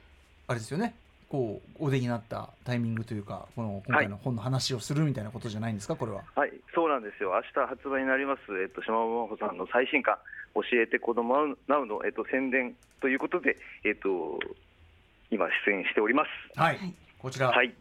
[0.47, 0.95] あれですよね
[1.29, 5.95] こうお出になったタイミングというかこの今回の本の話をするみたいなことじゃないんですか？
[5.95, 6.23] これは。
[6.35, 7.33] はい、そうなんですよ。
[7.35, 10.17] 明日発売になります、えっと、島尾真帆さんの最新刊、
[10.55, 14.39] 教えて子供ナウの、えっと、宣伝ということで、えっと、
[15.31, 16.59] 今出演しております。
[16.59, 17.75] はい、はいこちら、はい。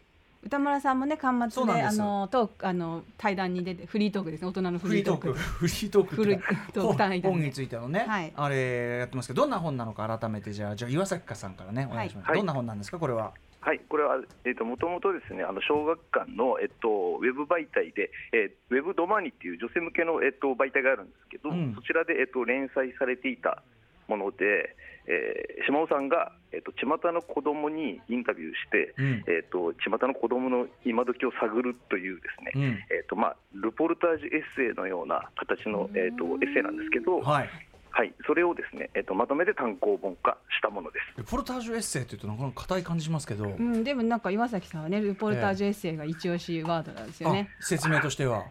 [0.43, 1.97] 歌丸さんもね端末でです。
[1.99, 4.47] のトークあの対談に出てフリートークですね。
[4.47, 5.33] 大人のフフリートーク。
[5.33, 6.15] フリートーク。
[6.15, 8.33] フリートーク対談本本についてのね、はい。
[8.35, 13.33] あれやってますけどどんな本なのか改めてじゃあじゃあ岩崎かさんからねお願いします、はいどんな本なんですかこれは？
[13.59, 21.73] はい、これは、えっと、もともとですね、あの小学館の、えっと、ウェブ媒体で、えーウェブドマーニっていう女性向けの、えっと、媒体があるんですけど、うん。
[21.75, 23.61] そちらで、えっと、連載されていた
[24.07, 24.73] もので、
[25.07, 29.23] えー島尾さんが、えっと、巷の子供にインタビューして、うん。
[29.27, 32.63] えっと、巷の子供の今時を探るというですね、うん。
[32.63, 37.49] えっとまあ、ルポルタージュエッセイのような形の、えっと、エッセイなんですけど、はい。
[37.89, 41.17] はい、それをですね、えっと、まとめて単行本化したものです。
[41.17, 47.49] レポルタージュエッセイというとなかなか硬い感じしますけど、うん、でもなんか岩崎さんはねルポルタージュエッセイが一押しワードなんですよね。
[47.59, 48.45] あ説明としては。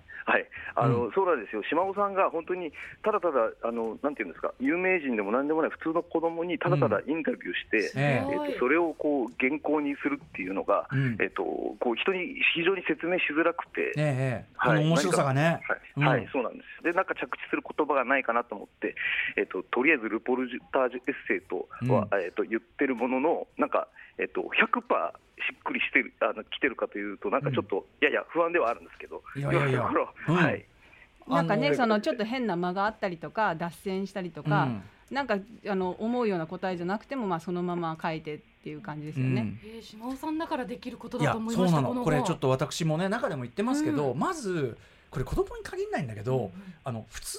[0.76, 2.70] はい、あの、うそうなんですよ、島尾さんが本当に
[3.02, 8.36] ただただあの、なんていうんですか、有名人でもなんでもない普通の子供にただただインタビューして、ええ。
[8.36, 11.16] っと、それをこう原稿にするっていうのが、うん。
[11.20, 11.42] えっと、
[11.80, 13.92] こう人に非常に説明しづらくて。
[13.96, 14.56] ええええ。
[14.60, 14.84] こはい。
[14.84, 15.60] の面白さがね。
[15.66, 16.04] はい、うん。
[16.04, 16.84] はいそうなんです。
[16.84, 18.94] で、なんか着地する言葉がないかなと思って、
[19.36, 23.88] えっと、とりあえずルポルタージュエッセイとは、えっと、言ってるものの、なんか、
[24.18, 29.22] えっと、100%しっくりしてる、あの、来てるかというと、なんかちょっと、いやいや、不安ではあるんですけど。
[29.36, 29.82] いやいやいや。
[29.82, 30.64] はい。
[31.28, 34.82] なんかねそのちょっと変な間があったりとか脱線したりとか、うん。
[35.10, 35.38] なんか
[35.68, 39.40] あの思うような答えじゃなくてもまあそのまま書いてっていう感じですよね。
[39.40, 39.60] うん。
[39.64, 44.76] えー、島尾さんだからできることだと思いそうなましたのこれちょっと私もね中でも言ってますけど、うまず
[45.10, 46.50] これ子供に限らないんだけど、
[46.84, 47.38] あの普通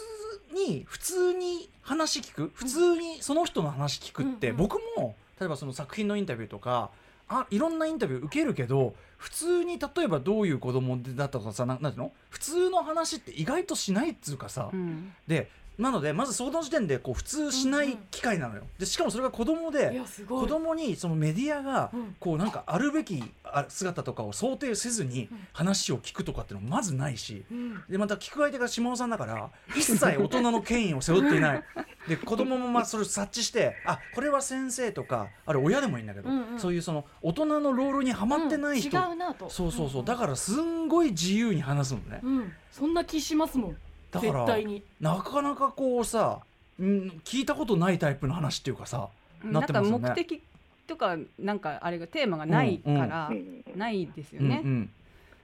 [0.54, 2.52] に普通に話聞く？
[2.54, 4.58] 普通にその人の話聞くって、うんうん。
[4.58, 6.92] 僕も例えばその作品のインタビューとか
[7.30, 12.12] あいろんなインタビュー受けるけど普通に例えばどういう子供だったとかさななんていうの？
[12.30, 15.14] 普通の話って意外としないっつうかさ、うん。
[15.28, 22.16] でなのでまずその時点でこう普通しない機会なのよ、でしかもそれが子供で子供にそのメディアがうん。
[22.20, 25.48] こうなんかあるべきあ姿とかを想定せずにうん。
[25.54, 27.84] 話を聞くとかっていうのまずないしうん。
[27.90, 31.64] でまた聞く相手が下尾さんだから一切大人の権威を背負っていない。
[32.08, 36.60] で子供もまあそれを察知してあこれは先生とかあれ親でもいいんだけど、うんうん。
[36.60, 39.12] そういうその大人のロールにはまってない人、うん。
[39.12, 39.50] 違うなと。
[39.50, 40.06] そうそうそう。
[40.06, 42.06] だかからすんごい自由に話すのね。
[42.12, 43.78] ら、うん、そんな気しますもん
[44.12, 46.40] だから絶対になかなかこうさ、
[46.80, 49.10] うん、聞いたことないタイプの話っていうかさ
[49.44, 50.10] ななんかってますよね。
[50.10, 50.44] 目的
[50.88, 54.62] とかなんかあれがテーマがないから、うんないですよね。
[54.64, 54.90] うんうん。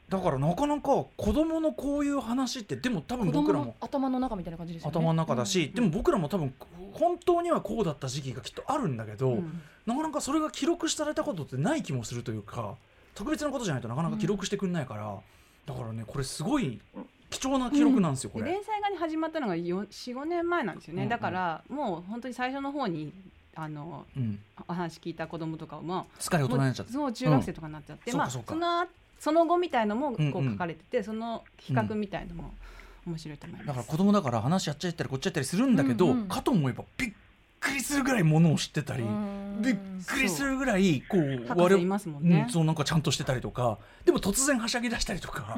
[0.10, 3.66] だからなかなか子供のこういう話ってでも多分僕らも。
[3.66, 4.92] の頭の中みたいな感じですよね。
[4.98, 5.74] 頭の中だし、うん。
[5.74, 6.54] でも僕らも多分
[6.94, 9.62] 本当にはこうだった時期がきっとあるんだけど、うん。
[9.86, 12.76] なかなかそれが記録されたことってない気もするというか
[13.16, 15.18] 特別なことじゃないとなかなか記録してくんないから、
[15.66, 16.80] だからねこれすごい
[17.34, 18.46] 貴重な記録なんですよ、これ。
[18.46, 23.12] で連載がね始まったのが45年前なんですよね、だからもう本当に最初の方に
[23.56, 26.94] あのうん、お話聞いた子供とかもすっかり大人になっちゃって。
[26.94, 28.88] そう中学生とかになっちゃって、まあうんその
[29.20, 32.52] その後みたいのもこう書かれてて、その比較みたいのも
[33.06, 33.68] 面白いと思います。
[33.68, 37.14] だから子供だから話やっちゃったりこっちやったりするんだけど、かと思えばびっ
[37.60, 39.62] くりするぐらいものを知ってたり、うん。
[39.62, 39.76] びっ
[40.08, 42.46] くりするぐらいこう博士いますもんね。
[42.48, 45.56] うん、そうなんかちゃんとしてたりとかでも突然はしゃぎ出したりとか、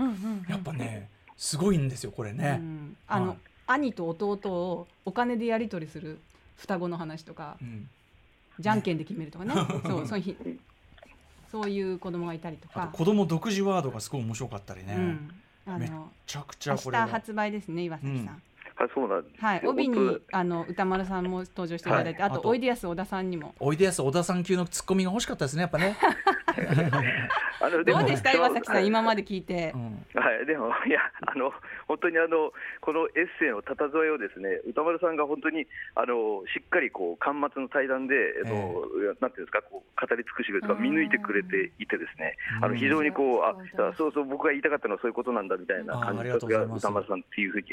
[0.50, 2.60] やっぱねすごいんですよこれね。
[2.62, 2.98] うん。
[3.08, 3.38] あの、はい。
[3.68, 6.20] 兄と弟をお金でやり取りする
[6.58, 7.90] 双子の話とかうん。
[8.60, 9.54] じゃんけんで決めるとかね。
[9.86, 10.36] そうそうひ
[11.52, 12.84] そういう子供がいたりとか。
[12.84, 15.32] あと子供独自ワードがすごい面白かったりね、うん、
[15.66, 18.42] あのちゃくち明日ゃこれが発売ですね岩崎さん
[18.76, 19.38] はい、そうなんですよ。
[19.40, 19.62] はい。
[19.66, 22.40] 帯に本あの歌丸さんも登場していただいて、あとはい。
[22.40, 23.56] あとおいでやす小田さんにも。
[23.60, 25.98] おいでやす小田さん級のツッコミが欲しかったですねやっぱね。
[27.60, 28.88] 当 あのどうでした岩崎さん、はい。
[28.88, 29.72] 今まで聞いて。
[29.74, 30.06] う、ん。
[30.14, 31.54] はい、でも、いや、あの、
[31.88, 43.56] 本当にあの、このエッセイのたた添えをですね、歌丸さんが本当に、あの、しっかりこう、巻末の対談で、えっと、なんていうんですか、こう、語り尽くしてくれとか、見抜いてくれていてですね、あの、非常にこう、あ、
[43.98, 47.68] そうそう、僕が言いたかったのはそういうことなんだみたいな感じが歌丸さんっていうふうに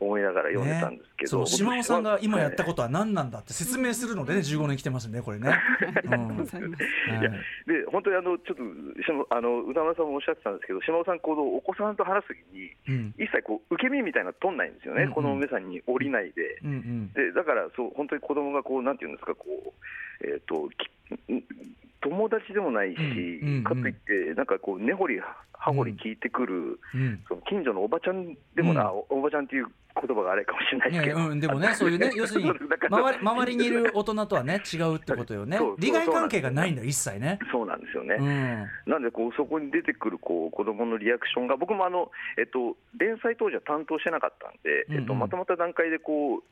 [0.00, 5.50] 思いながら読んでたんですけど、その島尾さんが今やったとことは何なんだって説明するのでね15年来てますんでこれね。
[6.08, 7.30] いや
[7.66, 8.62] で本当にあのちょっと
[9.30, 13.14] あの歌丸さんもおっしゃってたんですけど、島尾さん、このお子さんと話すときに、うん。
[13.18, 15.14] 一切こう受け身みたいなの取んないんですよね、うんうん。
[15.14, 16.58] このお目さんに降りないで。
[16.64, 17.12] うんうん。
[17.12, 19.46] でだからそう本当に子供がこうなんていうんですかこ
[20.20, 21.42] うえっ、ときん
[22.00, 23.64] 友達でもないし、うんうんうん。
[23.64, 25.20] かといってなんかこう根掘り
[25.52, 27.24] 葉掘り聞いてくる、うん。
[27.28, 28.88] その近所のおばちゃんでもな、うん。
[29.10, 29.66] おおばちゃんっていう
[30.00, 35.58] 言葉があれかもしれないいですけど、やいやうん、でもね、そういうね、 要するに周り周りにいる大人とはね、違うってことよね。
[35.78, 37.38] 利害関係がないんだ、一切ね。
[37.50, 38.16] そうなんですよね。
[38.18, 38.92] うん。
[38.92, 46.42] なんでこうそこに出てくるこう子供のリアクションが僕もあの、えっと、連載当時は担当してなかったんで、えっと、まとまった段階でこう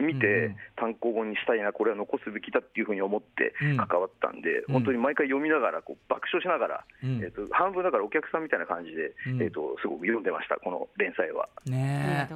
[0.00, 3.76] 見て、単行本にしたいなこれは残すべきだっていうふうに思ってうん。
[3.76, 4.72] 関わったんで、うん。
[4.74, 7.22] 本当に毎回読みながらこう爆笑しながら、うん。
[7.22, 9.42] えっと、半分だからお客さんみたいな感じで、うん。
[9.42, 11.48] えっと、すごく読んでましたこの連載は。
[11.66, 12.28] ね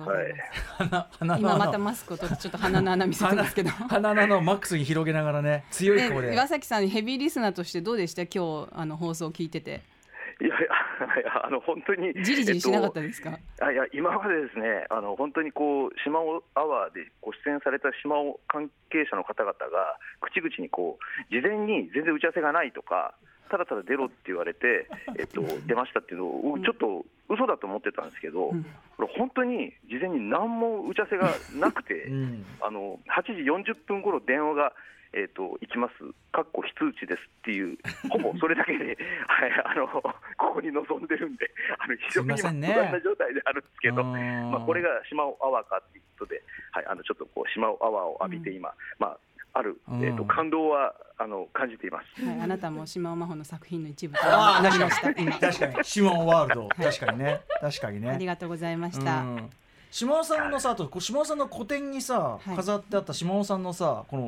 [1.38, 3.70] 今また穴マスクを取ってちょっと鼻の穴見せてますけど。
[3.70, 6.34] 鼻の穴をマックスに広げながらね、強いで。
[6.34, 8.22] 岩崎さんヘビーリスナーとしてどうでした？
[8.22, 9.80] 今日あの放送を聞いてて。
[10.40, 10.54] いや
[11.44, 23.14] あの本当にじりじりしなかったえっですか、とあいや今までですね、あの本当にこう島尾アワーでご出演された島尾関係者の方々が、口々にこう事前に全然打ち合わせがないとか、
[23.50, 24.88] ただただ出ろって言われて、
[25.18, 28.64] えっと、出ましたっていうのを、ちょっと嘘だと思ってたんですけど、うん。
[28.96, 31.30] これ、本当に事前に何も打ち合わせが
[31.60, 32.44] なくて、うん。
[32.60, 34.72] あの8時40分頃電話が、
[35.14, 35.94] えー、と行きます、
[36.32, 37.78] かっこ非通知ですっていう、
[38.10, 40.02] ほぼそれだけで、はい、あのこ
[40.36, 46.42] こに臨んでるんで、あの非常に不安な状態であるんですけど、うんまあ、これが島尾アワーかっていうことで、
[46.72, 49.18] はい、あのちょっとこう島尾アワーを浴びて今、まあ、
[49.52, 52.26] ある、えー、とうん感動はあの感じています。
[52.26, 55.38] はい、あなたも島尾真帆の作品の一部となりました今。
[55.38, 58.10] 確かに、シモンワールド、確かにね、確かにね。
[58.10, 59.50] ありがとうございました、うん
[59.94, 62.56] 島尾さんのさあと島尾さんの個展にさ、はい。
[62.56, 64.22] 飾ってあった島尾さんのさこの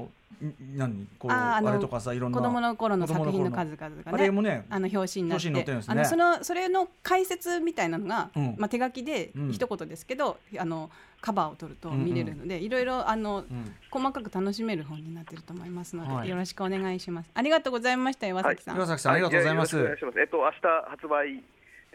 [0.47, 1.09] ん何？
[1.19, 2.39] こうあれとかさいろんな。
[2.39, 4.65] 子供の頃の作品の数々があれねもね。
[4.71, 5.49] あの表紙になって。
[5.49, 5.93] ってるんですね。
[5.93, 8.55] あのそのそれの解説みたいなのが、うん。
[8.57, 9.51] まあ、手書きでうん。
[9.51, 10.89] 一言ですけど、あの
[11.21, 13.75] カバーを取ると見れるので、いろいろあのうん。
[13.91, 16.29] 細かく楽しめる本になってると思いますので、はい。
[16.29, 17.31] よろしくお願いします。
[17.35, 18.77] ありがとうございました岩崎さん。
[18.77, 19.77] 岩崎さんありがとうございます。
[19.77, 20.61] えっと明日
[20.91, 21.43] 発売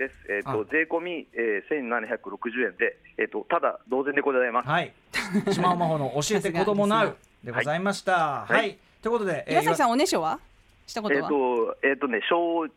[0.01, 0.15] です。
[0.29, 0.53] えっあ。
[0.53, 4.67] と税込み、えー、1760円で、えっとただ同然でございます。
[4.69, 4.91] はい。
[5.53, 8.45] 島尾真帆の教えて子供なうでございました。
[8.45, 8.77] はい、はい。
[9.01, 10.39] ということで、岩崎さんんおねしょは？
[10.87, 12.67] したことえっは、とえっとね小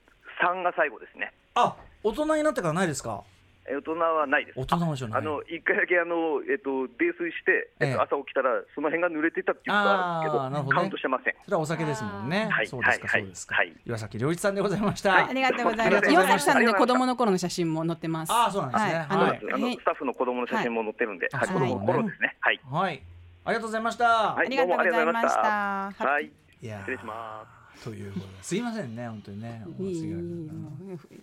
[0.40, 1.32] 三が最後ですね。
[1.54, 3.22] あ大人になってからないですか？
[3.24, 3.33] え
[3.66, 4.60] 大人はないです。
[4.60, 5.20] 大人はじゃない。
[5.20, 10.80] あの一回だけあのえっと泥酔して、えっとええ朝起きたらその辺が濡れてたっていうことがあるんですけど、あーなるほどね。
[10.80, 11.34] カウントしてません。
[11.44, 12.48] それはお酒ですもんね。
[12.50, 12.66] はい。
[12.66, 13.72] そうですか、はいそうですか、はい。
[13.86, 15.24] 岩崎良一さんでございました、はい。
[15.30, 16.10] ありがとうございます。
[16.10, 18.32] 岩崎さんのね子供の頃の写真も載ってます。
[18.32, 18.92] あーそうなんですね。
[18.92, 19.40] はい、あの、はい。
[19.54, 21.40] あのへスタッフの子供の写真も載ってるんで、はい。
[21.40, 22.36] はい、子供の頃ですね。
[22.40, 22.60] はい。
[22.70, 23.02] はい。
[23.46, 24.46] ありがとうございました、はい。
[24.46, 24.98] ありがとうございました。
[24.98, 26.04] どうもありがとうございました。
[26.04, 26.30] はい。
[26.60, 27.46] 失礼しま
[27.76, 27.84] す。
[27.84, 28.32] ということで。
[28.42, 29.64] すいませんね本当にね。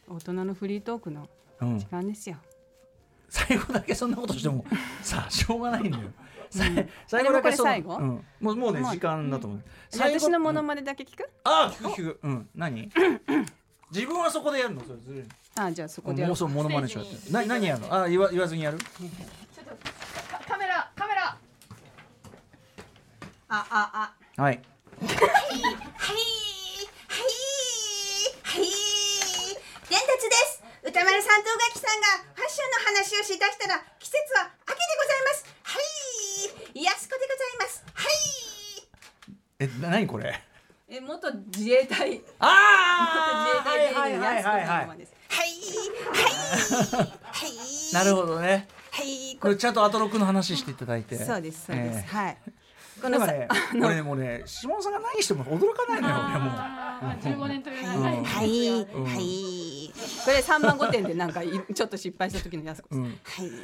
[0.09, 1.21] 大人のフリートークの。
[1.21, 1.27] うん
[1.77, 2.37] 時間ですよ。
[3.29, 4.65] 最後だけそんなことしても
[5.01, 6.03] さあしょうがないんだよ。
[7.07, 7.95] 最後だけそ最後？
[7.95, 9.63] うん、もうもうねもう時間だと思う。
[9.97, 11.29] 私のモノうんマネだけ聞く？
[11.45, 12.91] あ聞く聞くうん何？
[13.93, 14.81] 自分はそこでやるの？
[14.83, 15.23] それずるい
[15.55, 17.31] あじゃあそこでやろうもうそうモノマネしようって。
[17.31, 17.93] な何やるの？
[17.93, 18.77] あ言わ言わずにやる？
[20.47, 21.37] カメラカメラ
[23.49, 23.67] あ
[24.37, 24.51] あはい。
[24.51, 24.61] はい、はい、
[28.43, 28.63] はい、
[29.89, 30.50] 伝達です。
[30.91, 35.47] 歌丸さんと宇垣さんがファッションの話をしだしたら季節は秋でございます。
[35.63, 35.79] は
[36.75, 37.81] い、安子でございます。
[37.93, 38.11] はい。
[39.59, 40.33] えな何これ？
[40.33, 40.41] あ
[40.89, 44.87] え元自衛隊ああ元自衛隊はいはいはいはいはいはい。
[44.89, 45.45] は
[47.45, 47.93] い。
[47.93, 48.67] なるほどね。
[48.91, 51.15] はい、これちゃんとアトロクの話していただいて。
[51.15, 52.37] そうですそうです、ええはい。
[53.01, 56.53] このさだからね、俺ねもうね下野さんが何しても驚かないのよ俺もう。
[56.53, 59.91] あー15年といううん長いはい、うんはい、
[60.25, 62.95] これ三番五点でなんかいちょっと失敗した時のやす子。
[62.95, 63.11] はい。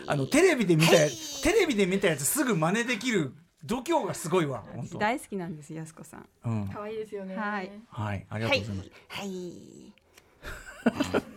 [0.08, 3.34] あのテレビで見たやつテレビで見たやつすぐ真似できる
[3.64, 4.98] 度胸がすごいわ本当。
[4.98, 6.26] 大好きなんですやす子さん。
[6.46, 6.68] うん。
[6.74, 9.94] 可愛いですよねはいはいありがはいとうございます。、はい。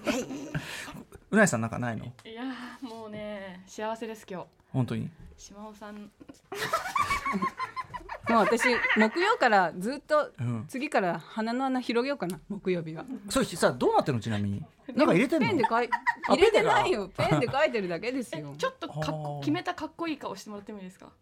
[0.07, 0.27] はい。
[1.33, 2.05] うなぎさんなんかないの？
[2.07, 5.09] いやーもうね幸せです今日本当に？
[5.37, 6.11] 島尾さん
[8.31, 8.63] もう私
[8.97, 13.05] 木曜からずっとうん次から鼻の穴広げようかな木曜日は。
[13.29, 14.63] それさどうなってんのちなみに？
[14.95, 15.49] なんか入れてんの？
[15.49, 15.89] ペンで書い
[16.29, 17.11] あ入れてないよ。
[17.17, 18.55] ペンで書いてるだけです えよ。
[18.57, 21.13] ちょっとかっ決めたかっこいい顔してもらってもいいですか？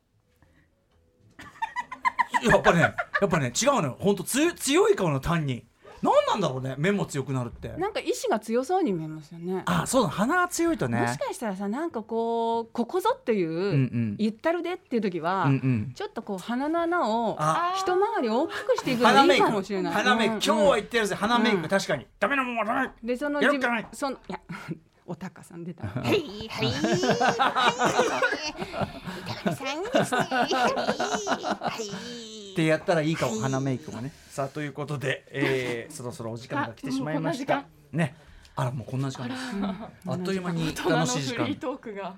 [2.43, 2.95] やっぱねや
[3.27, 5.67] っぱね違うのよ本当強い強い顔の単に。
[6.03, 7.69] 何なんだろうね目も強くなるって。
[7.79, 9.63] なんか意志が強そうに見えますよね。
[9.67, 11.01] あそうだ鼻が強いとね。
[11.01, 15.93] もしかしたらさなんかこうここぞっていう、うんうん言ったるでっていう時は、うんうん。
[15.95, 19.93] ちょっとこう鼻の穴をあ一回り大きくしていくのいい鼻メイクかもしれない。
[19.95, 24.41] 鼻メイク、うん今日は言ってるぜ鼻メイク、うん確かにダメなもんはダメでその自分そのいや
[25.09, 25.87] おたかさん出た。
[25.89, 26.73] はい、はい、はい。
[29.55, 30.21] さんですね。
[30.21, 32.53] はい。
[32.53, 33.11] ってやったらい。
[33.13, 33.17] い。
[33.17, 34.67] かも、鼻メイクもねさあとい。
[34.69, 37.19] うことで、えー、そろそろお時間が来てしまい。
[37.19, 38.15] ましたね
[38.55, 39.41] あらもうこんな時間です
[40.07, 40.39] あっとい。
[40.39, 41.23] う間に楽しい。
[41.23, 41.47] 時間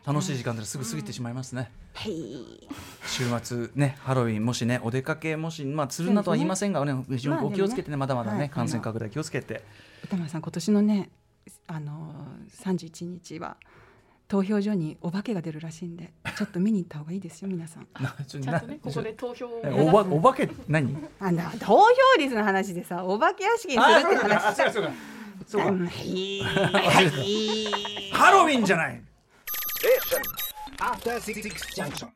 [0.05, 0.37] 楽しい。
[0.37, 1.35] 時間ですぐ過ぎてしまい。
[1.35, 2.69] ますね、はい。
[3.07, 6.49] 週末ねハロウィンもしねお出かけもしまあするなとは言い。
[6.49, 8.51] ませんがね非常にお気をつけてねまだまだねはい。
[8.51, 9.63] 感染拡大気をつけて
[10.03, 11.11] 歌丸さん今年のね
[11.67, 13.57] あの三十一日は
[14.29, 17.89] 投票所にお化けが出るらしいんでちょっと見に行った方がいいですよ 皆さん。
[18.01, 20.97] なちゃんとねここで投票おばお化け何？
[21.19, 21.87] あの投票
[22.19, 24.91] 率の話でさお化け屋敷にするって話そうかそうか。
[28.13, 29.03] ハロウィンじゃない。
[31.77, 32.09] Junction.